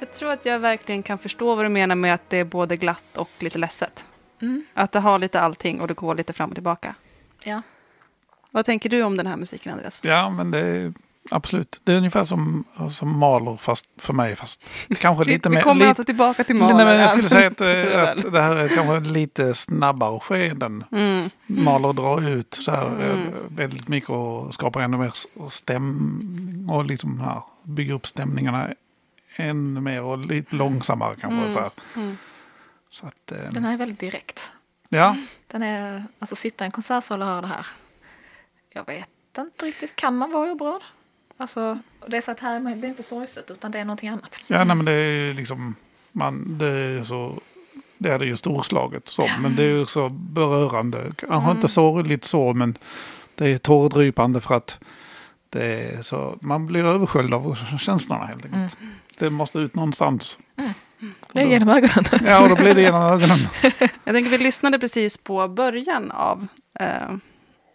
Jag 0.00 0.12
tror 0.12 0.32
att 0.32 0.46
jag 0.46 0.58
verkligen 0.58 1.02
kan 1.02 1.18
förstå 1.18 1.54
vad 1.54 1.64
du 1.64 1.68
menar 1.68 1.94
med 1.94 2.14
att 2.14 2.30
det 2.30 2.36
är 2.36 2.44
både 2.44 2.76
glatt 2.76 3.16
och 3.16 3.30
lite 3.38 3.58
ledset. 3.58 4.04
Mm. 4.42 4.64
Att 4.74 4.92
det 4.92 5.00
har 5.00 5.18
lite 5.18 5.40
allting 5.40 5.80
och 5.80 5.88
det 5.88 5.94
går 5.94 6.14
lite 6.14 6.32
fram 6.32 6.48
och 6.50 6.56
tillbaka. 6.56 6.94
Ja. 7.44 7.62
Vad 8.50 8.64
tänker 8.64 8.88
du 8.90 9.02
om 9.02 9.16
den 9.16 9.26
här 9.26 9.36
musiken, 9.36 9.72
Andreas? 9.72 10.00
Ja, 10.04 10.30
men 10.30 10.50
det 10.50 10.58
är 10.58 10.92
absolut. 11.30 11.80
Det 11.84 11.92
är 11.92 11.96
ungefär 11.96 12.24
som, 12.24 12.64
som 12.92 13.18
Mahler 13.18 13.56
fast 13.56 13.84
för 13.98 14.12
mig. 14.12 14.36
Fast 14.36 14.60
kanske 14.98 15.24
Vi, 15.26 15.32
lite 15.32 15.48
vi 15.48 15.54
mer. 15.54 15.62
kommer 15.62 15.78
lite, 15.78 15.88
alltså 15.88 16.04
tillbaka 16.04 16.44
till 16.44 16.56
Nej, 16.56 16.68
Mahler. 16.72 16.84
men 16.84 17.00
jag 17.00 17.10
skulle 17.10 17.28
säga 17.28 17.46
att, 17.46 17.60
eh, 17.60 18.02
att 18.26 18.32
det 18.32 18.40
här 18.42 18.56
är 18.56 18.68
kanske 18.68 19.00
lite 19.00 19.54
snabbare 19.54 20.20
skeden. 20.20 20.84
Mm. 20.92 21.30
Mahler 21.46 21.92
drar 21.92 22.28
ut 22.28 22.54
så 22.64 22.70
här, 22.70 22.86
eh, 23.00 23.10
Mm. 23.20 23.32
väldigt 23.48 23.88
mycket 23.88 24.10
och 24.10 24.54
skapar 24.54 24.80
ännu 24.80 24.96
mer 24.96 25.12
stämning 25.50 26.68
och 26.70 26.84
liksom 26.84 27.20
här, 27.20 27.42
bygger 27.62 27.94
upp 27.94 28.06
stämningarna 28.06 28.68
ännu 29.36 29.80
mer 29.80 30.02
och 30.02 30.18
lite 30.18 30.56
långsammare 30.56 31.16
kanske. 31.20 31.38
Mm. 31.38 31.52
Så, 31.52 31.60
här. 31.60 31.70
Mm. 31.96 32.16
så 32.90 33.06
att, 33.06 33.32
eh, 33.32 33.52
Den 33.52 33.64
här 33.64 33.72
är 33.72 33.76
väldigt 33.76 34.00
direkt. 34.00 34.52
ja, 34.88 35.16
Den 35.46 35.62
är, 35.62 36.04
alltså 36.18 36.36
sitta 36.36 36.64
i 36.64 36.66
en 36.66 36.72
konsertsal 36.72 37.20
och 37.20 37.26
höra 37.26 37.40
det 37.40 37.46
här. 37.46 37.66
Jag 38.72 38.86
vet 38.86 39.08
inte 39.38 39.66
riktigt, 39.66 39.96
kan 39.96 40.16
man 40.16 40.30
vara 40.32 40.52
oberörd? 40.52 40.82
Alltså, 41.36 41.78
det 42.06 42.16
är 42.16 42.20
så 42.20 42.30
att 42.30 42.40
här, 42.40 42.60
det 42.60 42.86
är 42.86 42.88
inte 42.88 43.02
sorgset 43.02 43.50
utan 43.50 43.70
det 43.70 43.78
är 43.78 43.84
någonting 43.84 44.08
annat. 44.08 44.44
ja 44.46 44.64
nej, 44.64 44.76
men 44.76 44.84
det 44.84 44.92
är 44.92 45.34
liksom, 45.34 45.74
man, 46.12 46.58
det 46.58 46.66
är 46.66 47.04
så, 47.04 47.40
det 47.98 48.10
är 48.10 48.18
det 48.18 48.26
ju 48.26 48.36
storslaget 48.36 49.08
så, 49.08 49.30
men 49.40 49.56
det 49.56 49.62
är 49.62 49.68
ju 49.68 49.86
så 49.86 50.08
berörande. 50.08 51.12
Kanske 51.16 51.50
inte 51.50 51.68
sorgligt 51.68 52.24
så, 52.24 52.54
men 52.54 52.78
det 53.34 53.48
är 53.48 53.58
tårdrypande 53.58 54.40
för 54.40 54.54
att 54.54 54.78
det 55.50 55.64
är 55.64 56.02
så, 56.02 56.38
man 56.40 56.66
blir 56.66 56.84
översköljd 56.84 57.34
av 57.34 57.58
känslorna 57.78 58.24
helt 58.26 58.44
enkelt. 58.44 58.76
Det 59.18 59.30
måste 59.30 59.58
ut 59.58 59.74
någonstans. 59.74 60.38
Det 61.32 61.40
är 61.40 61.46
genom 61.46 61.68
ögonen. 61.68 62.04
Ja, 62.24 62.42
och 62.42 62.48
då 62.48 62.56
blir 62.56 62.74
det 62.74 62.82
genom 62.82 63.02
ögonen. 63.12 63.38
Jag 64.04 64.14
tänker 64.14 64.30
vi 64.30 64.38
lyssnade 64.38 64.78
precis 64.78 65.18
på 65.18 65.48
början 65.48 66.10
av 66.10 66.46
eh, 66.80 66.86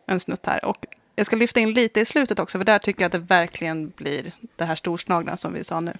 en 0.08 0.20
snutt 0.20 0.46
här. 0.46 0.66
Och 0.66 0.86
jag 1.16 1.26
ska 1.26 1.36
lyfta 1.36 1.60
in 1.60 1.74
lite 1.74 2.00
i 2.00 2.06
slutet 2.06 2.40
också, 2.40 2.58
för 2.58 2.66
där 2.66 2.80
tycker 2.80 3.02
jag 3.02 3.06
att 3.06 3.12
det 3.12 3.36
verkligen 3.36 3.90
blir 3.98 4.32
det 4.56 4.66
här 4.66 4.76
storslagna 4.76 5.38
som 5.38 5.54
vi 5.54 5.64
sa 5.64 5.80
nu. 5.80 5.94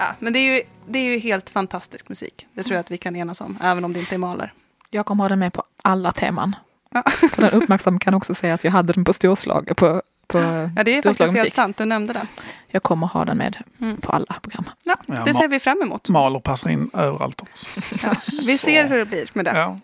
Ja, 0.00 0.14
men 0.18 0.32
det 0.32 0.38
är, 0.38 0.54
ju, 0.56 0.62
det 0.88 0.98
är 0.98 1.04
ju 1.04 1.18
helt 1.18 1.50
fantastisk 1.50 2.08
musik. 2.08 2.46
Det 2.54 2.62
tror 2.62 2.74
jag 2.74 2.80
att 2.80 2.90
vi 2.90 2.98
kan 2.98 3.16
enas 3.16 3.40
om, 3.40 3.58
även 3.62 3.84
om 3.84 3.92
det 3.92 3.98
inte 3.98 4.14
är 4.14 4.18
Mahler. 4.18 4.52
Jag 4.90 5.06
kommer 5.06 5.24
ha 5.24 5.28
den 5.28 5.38
med 5.38 5.52
på 5.52 5.62
alla 5.82 6.12
teman. 6.12 6.56
Ja. 6.90 7.02
För 7.32 7.42
den 7.42 7.50
uppmärksam 7.50 7.98
kan 7.98 8.14
också 8.14 8.34
säga 8.34 8.54
att 8.54 8.64
jag 8.64 8.70
hade 8.70 8.92
den 8.92 9.04
på 9.04 9.12
storslag. 9.12 9.72
På, 9.76 10.02
på 10.26 10.38
Ja, 10.76 10.84
det 10.84 10.90
är 10.98 11.02
faktiskt 11.02 11.20
helt 11.20 11.32
musik. 11.32 11.54
sant. 11.54 11.76
Du 11.76 11.84
nämnde 11.84 12.12
den. 12.12 12.26
Jag 12.68 12.82
kommer 12.82 13.06
ha 13.06 13.24
den 13.24 13.38
med 13.38 13.56
Mm. 13.80 13.96
på 13.96 14.12
alla 14.12 14.34
program. 14.42 14.64
Ja, 14.82 14.96
det 15.26 15.34
ser 15.34 15.48
vi 15.48 15.60
fram 15.60 15.82
emot. 15.82 16.08
Maler 16.08 16.40
passar 16.40 16.70
in 16.70 16.90
överallt. 16.94 17.40
Också. 17.42 17.66
Ja, 18.02 18.14
vi 18.46 18.58
ser 18.58 18.88
hur 18.88 18.98
det 18.98 19.04
blir 19.04 19.30
med 19.32 19.44
det. 19.44 19.50
Ja. 19.58 19.78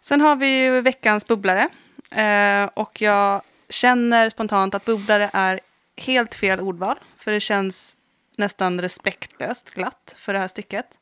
Sen 0.00 0.20
har 0.20 0.36
vi 0.36 0.62
ju 0.64 0.80
veckans 0.80 1.26
bubblare. 1.26 1.68
Eh, 2.10 2.64
och 2.74 3.00
jag 3.02 3.40
känner 3.68 4.30
spontant 4.30 4.74
att 4.74 4.84
bubblare 4.84 5.30
är 5.32 5.60
helt 5.96 6.34
fel 6.34 6.60
ordval. 6.60 6.96
För 7.18 7.32
det 7.32 7.40
känns 7.40 7.96
nästan 8.40 8.80
respektlöst 8.80 9.70
glatt 9.70 10.14
för 10.18 10.32
det 10.32 10.38
här 10.38 10.48
stycket. 10.48 10.98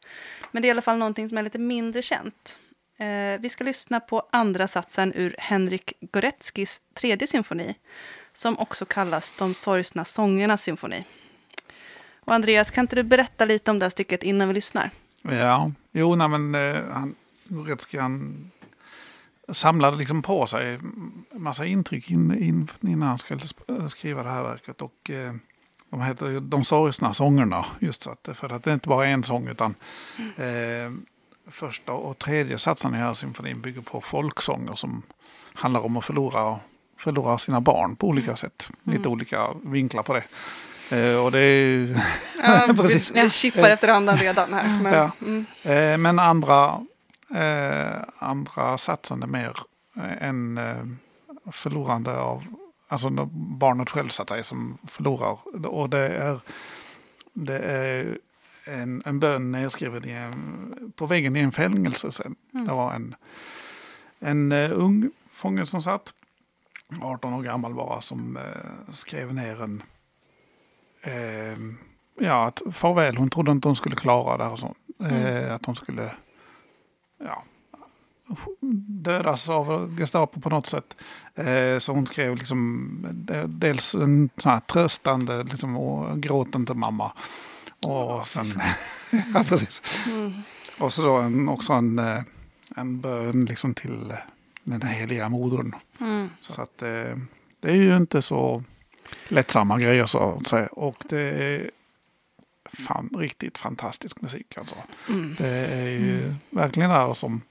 Men 0.52 0.62
det 0.62 0.66
är 0.66 0.68
i 0.68 0.70
alla 0.70 0.82
fall 0.82 0.98
någonting 0.98 1.28
som 1.28 1.38
är 1.38 1.42
lite 1.42 1.58
mindre 1.58 2.02
känt. 2.02 2.58
Eh, 2.96 3.40
vi 3.40 3.48
ska 3.48 3.64
lyssna 3.64 4.00
på 4.00 4.28
andra 4.32 4.66
satsen 4.66 5.12
ur 5.14 5.34
Henrik 5.38 5.92
Goretzkis 6.00 6.80
tredje 6.94 7.26
symfoni. 7.26 7.74
Som 8.32 8.58
också 8.58 8.84
kallas 8.84 9.34
De 9.38 9.54
sorgsna 9.54 10.04
sångernas 10.04 10.62
symfoni. 10.62 11.04
Och 12.20 12.34
Andreas, 12.34 12.70
kan 12.70 12.84
inte 12.84 12.96
du 12.96 13.02
berätta 13.02 13.44
lite 13.44 13.70
om 13.70 13.78
det 13.78 13.84
här 13.84 13.90
stycket 13.90 14.22
innan 14.22 14.48
vi 14.48 14.54
lyssnar? 14.54 14.90
Ja, 15.22 15.72
jo, 15.92 16.14
nej, 16.14 16.28
men 16.28 16.54
eh, 16.54 16.84
han, 16.92 17.14
Goretzky, 17.44 17.98
han 17.98 18.50
samlade 19.52 19.96
liksom 19.96 20.22
på 20.22 20.46
sig 20.46 20.74
en 20.74 21.24
massa 21.32 21.66
intryck 21.66 22.10
in, 22.10 22.42
in, 22.42 22.70
innan 22.80 23.08
han 23.08 23.18
skulle 23.18 23.40
skriva 23.88 24.22
det 24.22 24.28
här 24.28 24.42
verket. 24.42 24.82
Och 24.82 25.10
eh, 25.10 25.32
de 25.90 26.02
heter 26.02 26.26
ju 26.28 26.40
De 26.40 26.64
sorgsna 26.64 27.14
sångerna, 27.14 27.64
just 27.78 28.06
att, 28.06 28.28
för 28.34 28.52
att 28.52 28.64
det 28.64 28.70
är 28.70 28.74
inte 28.74 28.88
bara 28.88 29.06
en 29.06 29.22
sång 29.22 29.48
utan 29.48 29.74
eh, 30.36 30.92
första 31.50 31.92
och 31.92 32.18
tredje 32.18 32.58
satsen 32.58 32.94
i 32.94 32.98
här 32.98 33.14
symfonin 33.14 33.60
bygger 33.60 33.80
på 33.80 34.00
folksånger 34.00 34.74
som 34.74 35.02
handlar 35.54 35.84
om 35.84 35.96
att 35.96 36.04
förlora, 36.04 36.58
förlora 36.98 37.38
sina 37.38 37.60
barn 37.60 37.96
på 37.96 38.06
olika 38.08 38.36
sätt. 38.36 38.70
Lite 38.82 39.08
olika 39.08 39.48
vinklar 39.64 40.02
på 40.02 40.14
det. 40.14 40.24
Eh, 40.90 41.24
och 41.24 41.32
det 41.32 41.38
är 41.38 41.60
ju... 41.64 41.96
Ja, 42.42 42.74
Precis. 42.76 43.10
vi 43.10 43.30
chippar 43.30 43.68
efter 43.70 43.88
andan 43.88 44.16
redan 44.18 44.52
här. 44.52 44.80
Men, 44.82 44.92
Ja. 44.92 45.10
mm. 45.20 45.46
Eh, 45.62 45.98
men 45.98 46.18
andra, 46.18 46.80
eh, 47.34 48.02
andra 48.18 48.78
satsen 48.78 49.22
är 49.22 49.26
mer 49.26 49.56
eh, 49.96 50.28
en 50.28 50.58
eh, 50.58 50.76
förlorande 51.52 52.16
av, 52.18 52.44
alltså 52.88 53.10
barnet 53.32 53.90
själv 53.90 54.08
så 54.08 54.22
att 54.22 54.28
säga 54.28 54.42
som 54.42 54.78
förlorar. 54.86 55.66
Och 55.66 55.90
det 55.90 56.08
är, 56.08 56.40
det 57.32 57.58
är 57.58 58.18
en, 58.64 59.02
en 59.04 59.20
bön 59.20 59.52
nedskriven 59.52 60.08
i 60.08 60.12
en, 60.12 60.92
på 60.96 61.06
väggen 61.06 61.36
i 61.36 61.40
en 61.40 61.52
fängelse 61.52 62.12
sen. 62.12 62.36
Det 62.50 62.72
var 62.72 62.92
en, 62.92 63.14
en 64.18 64.52
eh, 64.52 64.70
ung 64.72 65.10
fånge 65.32 65.66
som 65.66 65.82
satt, 65.82 66.12
18 67.02 67.34
år 67.34 67.42
gammal 67.42 67.74
bara, 67.74 68.00
som 68.00 68.36
eh, 68.36 68.94
skrev 68.94 69.34
ner 69.34 69.62
en 69.62 69.82
eh, 71.02 71.58
ja, 72.20 72.44
att 72.44 72.62
farväl, 72.72 73.16
hon 73.16 73.30
trodde 73.30 73.52
inte 73.52 73.68
hon 73.68 73.76
skulle 73.76 73.96
klara 73.96 74.36
det 74.36 74.44
här 74.44 74.52
och 74.52 74.58
så. 74.58 74.74
Eh, 75.04 75.54
att 75.54 75.66
hon 75.66 75.76
skulle 75.76 76.12
ja, 77.18 77.44
dödas 78.88 79.48
av 79.48 79.96
Gestapo 79.98 80.40
på 80.40 80.50
något 80.50 80.66
sätt. 80.66 80.96
Eh, 81.34 81.78
så 81.78 81.92
hon 81.92 82.06
skrev 82.06 82.36
liksom 82.36 82.88
de- 83.12 83.46
dels 83.46 83.94
en 83.94 84.30
sån 84.36 84.52
här 84.52 84.60
tröstande 84.60 85.42
liksom, 85.44 85.76
och 85.76 86.20
gråt 86.22 86.54
inte 86.54 86.74
mamma. 86.74 87.12
Och 87.86 88.28
sen, 88.28 88.60
ja 89.34 89.44
precis. 89.48 89.82
Och 90.78 90.92
så 90.92 91.02
då 91.02 91.16
en, 91.16 91.48
också 91.48 91.72
en, 91.72 91.98
eh, 91.98 92.22
en 92.76 93.00
bön 93.00 93.44
liksom 93.44 93.74
till 93.74 94.10
eh, 94.10 94.16
den 94.64 94.82
heliga 94.82 95.28
modern. 95.28 95.74
Mm. 96.00 96.30
Så 96.40 96.62
att 96.62 96.82
eh, 96.82 97.16
det 97.60 97.70
är 97.70 97.74
ju 97.76 97.96
inte 97.96 98.22
så 98.22 98.62
lättsamma 99.28 99.78
grejer 99.78 100.06
så 100.06 100.18
att 100.40 100.46
säga. 100.46 100.66
Och 100.66 101.04
det 101.08 101.20
är 101.20 101.70
fan, 102.72 103.10
riktigt 103.18 103.58
fantastisk 103.58 104.20
musik 104.20 104.58
alltså. 104.58 104.76
Mm. 105.08 105.34
Det 105.38 105.48
är 105.48 105.88
ju 105.88 106.34
verkligen 106.50 106.90
där 106.90 107.14
som, 107.14 107.42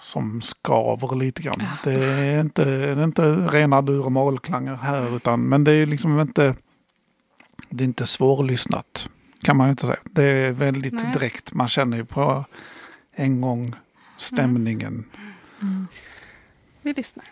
som 0.00 0.42
skaver 0.42 1.16
lite 1.16 1.42
grann. 1.42 1.62
Det 1.84 1.94
är 1.94 2.40
inte, 2.40 2.64
det 2.64 3.00
är 3.00 3.04
inte 3.04 3.34
rena 3.34 3.82
dur 3.82 4.04
och 4.04 4.12
mollklanger 4.12 4.74
här 4.74 5.16
utan 5.16 5.48
men 5.48 5.64
det 5.64 5.72
är 5.72 5.86
liksom 5.86 6.20
inte 6.20 6.54
det 7.70 7.84
är 7.84 7.88
inte 7.88 8.06
svårlyssnat 8.06 9.08
kan 9.42 9.56
man 9.56 9.70
inte 9.70 9.86
säga. 9.86 9.98
Det 10.04 10.22
är 10.22 10.52
väldigt 10.52 10.92
Nej. 10.92 11.12
direkt. 11.12 11.54
Man 11.54 11.68
känner 11.68 11.96
ju 11.96 12.04
på 12.04 12.44
en 13.12 13.40
gång 13.40 13.74
stämningen. 14.18 15.04
Vi 16.82 16.92
lyssnar. 16.92 17.24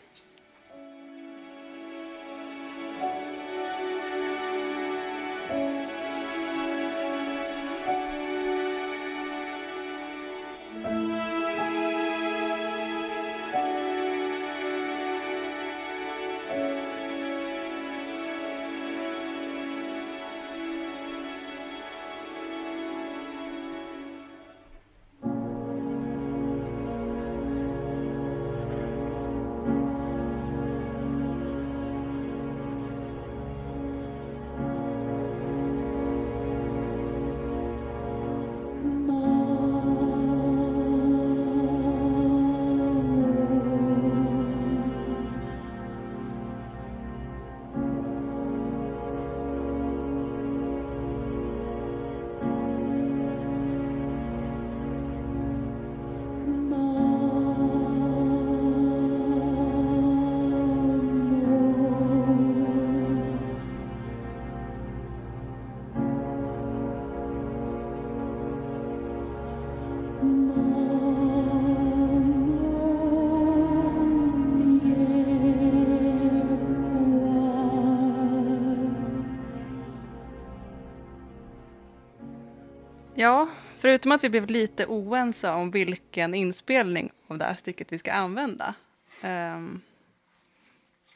Ja, 83.25 83.49
förutom 83.79 84.13
att 84.13 84.25
vi 84.25 84.29
blev 84.31 84.47
lite 84.51 84.87
oense 84.87 85.51
om 85.51 85.71
vilken 85.71 86.35
inspelning 86.35 87.11
av 87.29 87.39
det 87.39 87.45
här 87.45 87.55
stycket 87.55 87.93
vi 87.93 87.99
ska 87.99 88.13
använda. 88.13 88.75
ehm, 89.23 89.81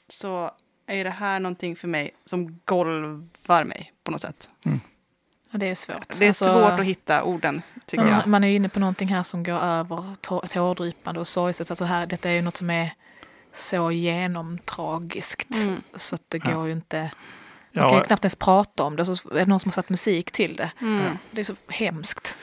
så 0.08 0.50
är 0.86 0.96
ju 0.96 1.04
det 1.04 1.10
här 1.10 1.40
någonting 1.40 1.76
för 1.76 1.88
mig 1.88 2.10
som 2.24 2.60
golvar 2.64 3.64
mig 3.64 3.92
på 4.04 4.10
något 4.10 4.20
sätt. 4.20 4.48
Ja, 5.50 5.58
det 5.58 5.66
är 5.66 5.74
svårt. 5.74 6.18
Det 6.18 6.24
är 6.24 6.28
Alltså, 6.28 6.44
svårt 6.44 6.80
att 6.80 6.84
hitta 6.86 7.22
orden, 7.24 7.62
tycker 7.86 8.04
jag. 8.04 8.12
Man, 8.16 8.30
man 8.30 8.44
är 8.44 8.48
ju 8.48 8.54
inne 8.54 8.68
på 8.68 8.80
någonting 8.80 9.08
här 9.08 9.22
som 9.22 9.42
går 9.42 9.58
över 9.58 10.14
tå- 10.20 10.46
tårdrypande 10.46 11.20
och 11.20 11.28
sorgset. 11.28 11.70
Alltså 11.70 11.84
här, 11.84 12.06
detta 12.06 12.30
är 12.30 12.34
ju 12.34 12.42
något 12.42 12.56
som 12.56 12.70
är 12.70 12.94
så 13.52 13.90
genomtragiskt. 13.92 15.64
Mm. 15.66 15.82
Så 15.94 16.14
att 16.14 16.22
det 16.28 16.38
går 16.38 16.66
ju 16.66 16.72
inte... 16.72 17.10
Man 17.72 17.84
Ja, 17.84 17.90
kan 17.90 17.98
ju 17.98 18.04
knappt 18.04 18.24
ens 18.24 18.36
prata 18.36 18.84
om 18.84 18.96
det. 18.96 19.06
Så 19.06 19.12
är 19.12 19.34
det 19.34 19.46
någon 19.46 19.60
som 19.60 19.68
har 19.68 19.72
satt 19.72 19.88
musik 19.88 20.30
till 20.30 20.56
det. 20.56 20.72
Mm. 20.80 21.18
Det 21.30 21.40
är 21.40 21.44
så 21.44 21.54
hemskt. 21.68 22.38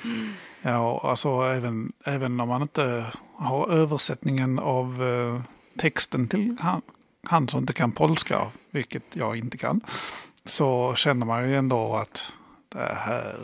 Ja, 0.62 1.02
alltså 1.04 1.30
även, 1.30 1.92
även 2.06 2.40
om 2.40 2.50
man 2.50 2.62
inte 2.62 3.06
har 3.36 3.70
översättningen 3.72 4.60
av 4.60 5.04
eh, 5.04 5.42
texten 5.82 6.28
till 6.28 6.58
han, 6.60 6.82
han 7.28 7.48
som 7.48 7.60
inte 7.60 7.74
kan 7.74 7.92
polska, 7.92 8.42
vilket 8.72 9.04
jag 9.14 9.38
inte 9.38 9.58
kan, 9.58 9.82
så 10.46 10.94
känner 10.96 11.26
man 11.26 11.50
ju 11.50 11.56
ändå 11.56 11.96
att 11.96 12.26
det 12.70 12.96
här, 12.96 13.36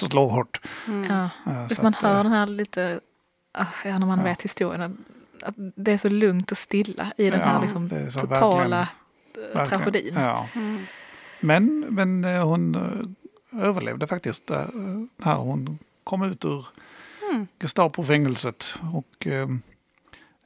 slår 0.00 0.28
hårt. 0.30 0.60
Ja. 1.08 1.28
Eh, 1.52 1.62
Just 1.62 1.76
så 1.76 1.82
man 1.82 1.94
att, 1.94 2.02
hör 2.02 2.16
eh, 2.18 2.22
den 2.22 2.32
här 2.32 2.46
lite, 2.46 3.00
ah, 3.52 3.66
ja, 3.84 3.98
när 3.98 4.06
man 4.06 4.18
Ja. 4.18 4.24
vet 4.24 4.42
historien. 4.42 4.82
att- 4.82 5.54
det 5.76 5.92
är 5.92 5.98
så 5.98 6.08
lugnt 6.08 6.50
och 6.52 6.58
stilla 6.58 7.12
i 7.16 7.30
den 7.30 7.40
Ja, 7.40 7.46
här 7.46 7.60
liksom, 7.62 7.88
det 7.88 7.96
är 7.98 8.10
så 8.10 8.20
totala 8.20 8.88
verkligen- 9.36 9.50
eh, 9.52 9.56
verkligen. 9.56 9.82
tragedin. 9.82 10.14
Ja. 10.14 10.48
Mm. 10.54 10.84
Men, 11.40 11.80
men 11.90 12.24
eh, 12.24 12.44
hon 12.46 12.76
överlevde 13.52 14.06
faktiskt 14.06 14.50
äh, 14.50 14.64
när 15.16 15.34
hon 15.34 15.78
kom 16.04 16.22
ut 16.22 16.44
ur 16.44 16.66
Gestapo-fängelset 17.60 18.74
och 18.92 19.26
äh, 19.26 19.48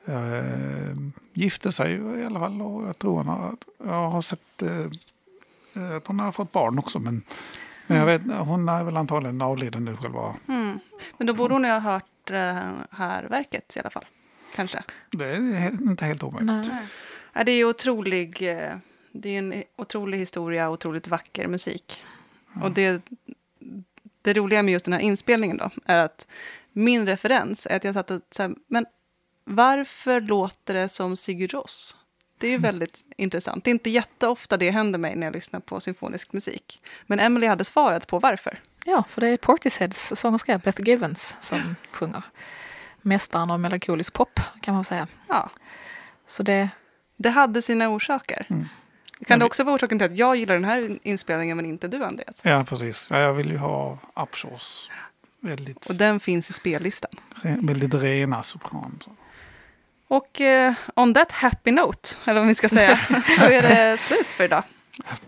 äh, 0.06 0.96
gifte 1.32 1.72
sig 1.72 1.92
i 1.94 2.24
alla 2.24 2.40
fall. 2.40 2.62
Och 2.62 2.88
jag 2.88 2.98
tror 2.98 3.16
hon 3.16 3.26
har, 3.28 3.56
jag 3.78 4.10
har 4.10 4.22
sett 4.22 4.62
äh, 4.62 4.86
att 5.96 6.06
hon 6.06 6.20
har 6.20 6.32
fått 6.32 6.52
barn 6.52 6.78
också. 6.78 6.98
Men, 6.98 7.22
men 7.86 7.98
jag 7.98 8.06
vet, 8.06 8.22
hon 8.38 8.68
är 8.68 8.84
väl 8.84 8.96
antagligen 8.96 9.42
avliden 9.42 9.84
nu 9.84 9.96
själva. 9.96 10.34
Mm. 10.48 10.78
Men 11.18 11.26
då 11.26 11.34
borde 11.34 11.54
hon 11.54 11.64
ju 11.64 11.70
ha 11.70 11.78
hört 11.78 12.04
det 12.24 12.72
här 12.90 13.22
verket 13.22 13.76
i 13.76 13.80
alla 13.80 13.90
fall. 13.90 14.04
Kanske. 14.56 14.82
Det 15.10 15.24
är 15.24 15.68
inte 15.70 16.04
helt 16.04 16.22
omöjligt. 16.22 16.68
Nej. 16.72 16.86
Ja, 17.34 17.44
det 17.44 17.52
är 17.52 17.64
otrolig, 17.64 18.42
eh, 18.42 18.76
det 19.12 19.28
är 19.28 19.38
en 19.38 19.64
otrolig 19.76 20.18
historia, 20.18 20.70
otroligt 20.70 21.08
vacker 21.08 21.46
musik. 21.46 22.04
Och 22.62 22.70
det, 22.70 23.02
det 24.22 24.34
roliga 24.34 24.62
med 24.62 24.72
just 24.72 24.84
den 24.84 24.92
här 24.94 25.00
inspelningen 25.00 25.56
då, 25.56 25.70
är 25.84 25.98
att 25.98 26.26
min 26.72 27.06
referens 27.06 27.66
är 27.70 27.76
att 27.76 27.84
jag 27.84 27.94
satt 27.94 28.10
och 28.10 28.20
så 28.30 28.42
här, 28.42 28.54
men 28.66 28.86
varför 29.44 30.20
låter 30.20 30.74
det 30.74 30.88
som 30.88 31.16
Sigur 31.16 31.48
Rós? 31.48 31.96
Det 32.38 32.46
är 32.46 32.50
ju 32.50 32.58
väldigt 32.58 33.04
intressant. 33.16 33.64
Det 33.64 33.70
är 33.70 33.72
inte 33.72 33.90
jätteofta 33.90 34.56
det 34.56 34.70
händer 34.70 34.98
mig 34.98 35.16
när 35.16 35.26
jag 35.26 35.34
lyssnar 35.34 35.60
på 35.60 35.80
symfonisk 35.80 36.32
musik. 36.32 36.80
Men 37.06 37.20
Emily 37.20 37.46
hade 37.46 37.64
svaret 37.64 38.06
på 38.06 38.18
varför. 38.18 38.60
Ja, 38.84 39.04
för 39.08 39.20
det 39.20 39.28
är 39.28 39.36
Portisheads 39.36 40.12
sångerska 40.16 40.58
Beth 40.58 40.82
Givens 40.82 41.36
som 41.40 41.76
sjunger. 41.90 42.22
Mästaren 43.02 43.50
av 43.50 43.60
melankolisk 43.60 44.12
pop 44.12 44.40
kan 44.60 44.74
man 44.74 44.84
säga. 44.84 45.08
Ja, 45.28 45.50
Så 46.26 46.42
det, 46.42 46.68
det 47.16 47.30
hade 47.30 47.62
sina 47.62 47.88
orsaker. 47.88 48.46
Mm. 48.50 48.68
Kan 49.26 49.38
det 49.38 49.44
också 49.44 49.64
vara 49.64 49.74
orsaken 49.76 49.98
till 49.98 50.06
att 50.10 50.16
jag 50.16 50.36
gillar 50.36 50.54
den 50.54 50.64
här 50.64 50.98
inspelningen 51.02 51.56
men 51.56 51.66
inte 51.66 51.88
du, 51.88 52.04
Andreas? 52.04 52.40
Ja, 52.42 52.64
precis. 52.68 53.06
Ja, 53.10 53.18
jag 53.18 53.34
vill 53.34 53.50
ju 53.50 53.56
ha 53.56 53.98
Upshaws. 54.22 54.90
Väldigt, 55.40 55.86
Och 55.86 55.94
den 55.94 56.20
finns 56.20 56.50
i 56.50 56.52
spellistan. 56.52 57.10
re- 57.42 57.66
väldigt 57.66 57.94
rena 57.94 58.42
sopran. 58.42 58.98
Och 60.08 60.40
eh, 60.40 60.74
on 60.96 61.14
that 61.14 61.32
happy 61.32 61.70
note, 61.70 62.08
eller 62.24 62.40
vad 62.40 62.48
vi 62.48 62.54
ska 62.54 62.68
säga, 62.68 62.96
så 63.38 63.44
är 63.44 63.62
det 63.62 64.00
slut 64.00 64.26
för 64.26 64.44
idag. 64.44 64.64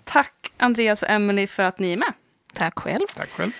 Tack 0.05 0.53
Andreas 0.57 1.03
och 1.03 1.11
Emily 1.11 1.47
för 1.47 1.63
att 1.63 1.79
ni 1.79 1.93
är 1.93 1.97
med. 1.97 2.13
tack 2.53 2.79
själv. 2.79 3.07
Tack 3.17 3.29
själv. 3.31 3.51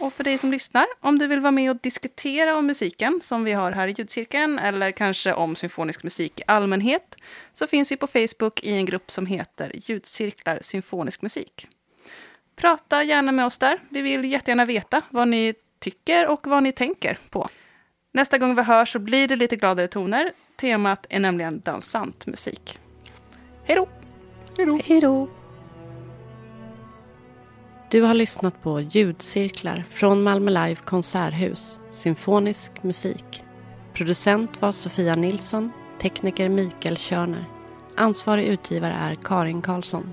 Och 0.00 0.12
för 0.12 0.24
dig 0.24 0.38
som 0.38 0.50
lyssnar, 0.50 0.86
om 1.00 1.18
du 1.18 1.26
vill 1.26 1.40
vara 1.40 1.50
med 1.50 1.70
och 1.70 1.76
diskutera 1.76 2.56
om 2.56 2.66
musiken 2.66 3.20
som 3.22 3.44
vi 3.44 3.52
har 3.52 3.72
här 3.72 3.88
i 3.88 3.94
ljudcirkeln 3.98 4.58
eller 4.58 4.90
kanske 4.90 5.32
om 5.32 5.56
symfonisk 5.56 6.02
musik 6.02 6.40
i 6.40 6.42
allmänhet 6.46 7.16
så 7.52 7.66
finns 7.66 7.92
vi 7.92 7.96
på 7.96 8.06
Facebook 8.06 8.62
i 8.62 8.72
en 8.72 8.86
grupp 8.86 9.10
som 9.10 9.26
heter 9.26 9.72
Ljudcirklar 9.74 10.58
symfonisk 10.62 11.22
musik. 11.22 11.66
Prata 12.56 13.02
gärna 13.02 13.32
med 13.32 13.46
oss 13.46 13.58
där. 13.58 13.78
Vi 13.88 14.02
vill 14.02 14.24
jättegärna 14.24 14.64
veta 14.64 15.02
vad 15.10 15.28
ni 15.28 15.54
tycker 15.78 16.26
och 16.26 16.46
vad 16.46 16.62
ni 16.62 16.72
tänker 16.72 17.18
på. 17.30 17.48
Nästa 18.12 18.38
gång 18.38 18.54
vi 18.54 18.62
hörs 18.62 18.92
så 18.92 18.98
blir 18.98 19.28
det 19.28 19.36
lite 19.36 19.56
gladare 19.56 19.86
toner. 19.86 20.32
Temat 20.56 21.06
är 21.08 21.20
nämligen 21.20 21.60
dansant 21.60 22.26
musik. 22.26 22.78
Hej 23.64 23.76
då! 23.76 23.88
Hej 24.84 25.00
då. 25.00 25.37
Du 27.90 28.02
har 28.02 28.14
lyssnat 28.14 28.62
på 28.62 28.80
ljudcirklar 28.80 29.84
från 29.90 30.22
Malmö 30.22 30.50
Live 30.50 30.74
Konserthus, 30.74 31.80
symfonisk 31.90 32.82
musik. 32.82 33.44
Producent 33.94 34.62
var 34.62 34.72
Sofia 34.72 35.14
Nilsson, 35.14 35.72
tekniker 36.00 36.48
Mikael 36.48 36.96
Körner. 36.96 37.44
Ansvarig 37.96 38.46
utgivare 38.46 38.92
är 38.92 39.14
Karin 39.14 39.62
Karlsson. 39.62 40.12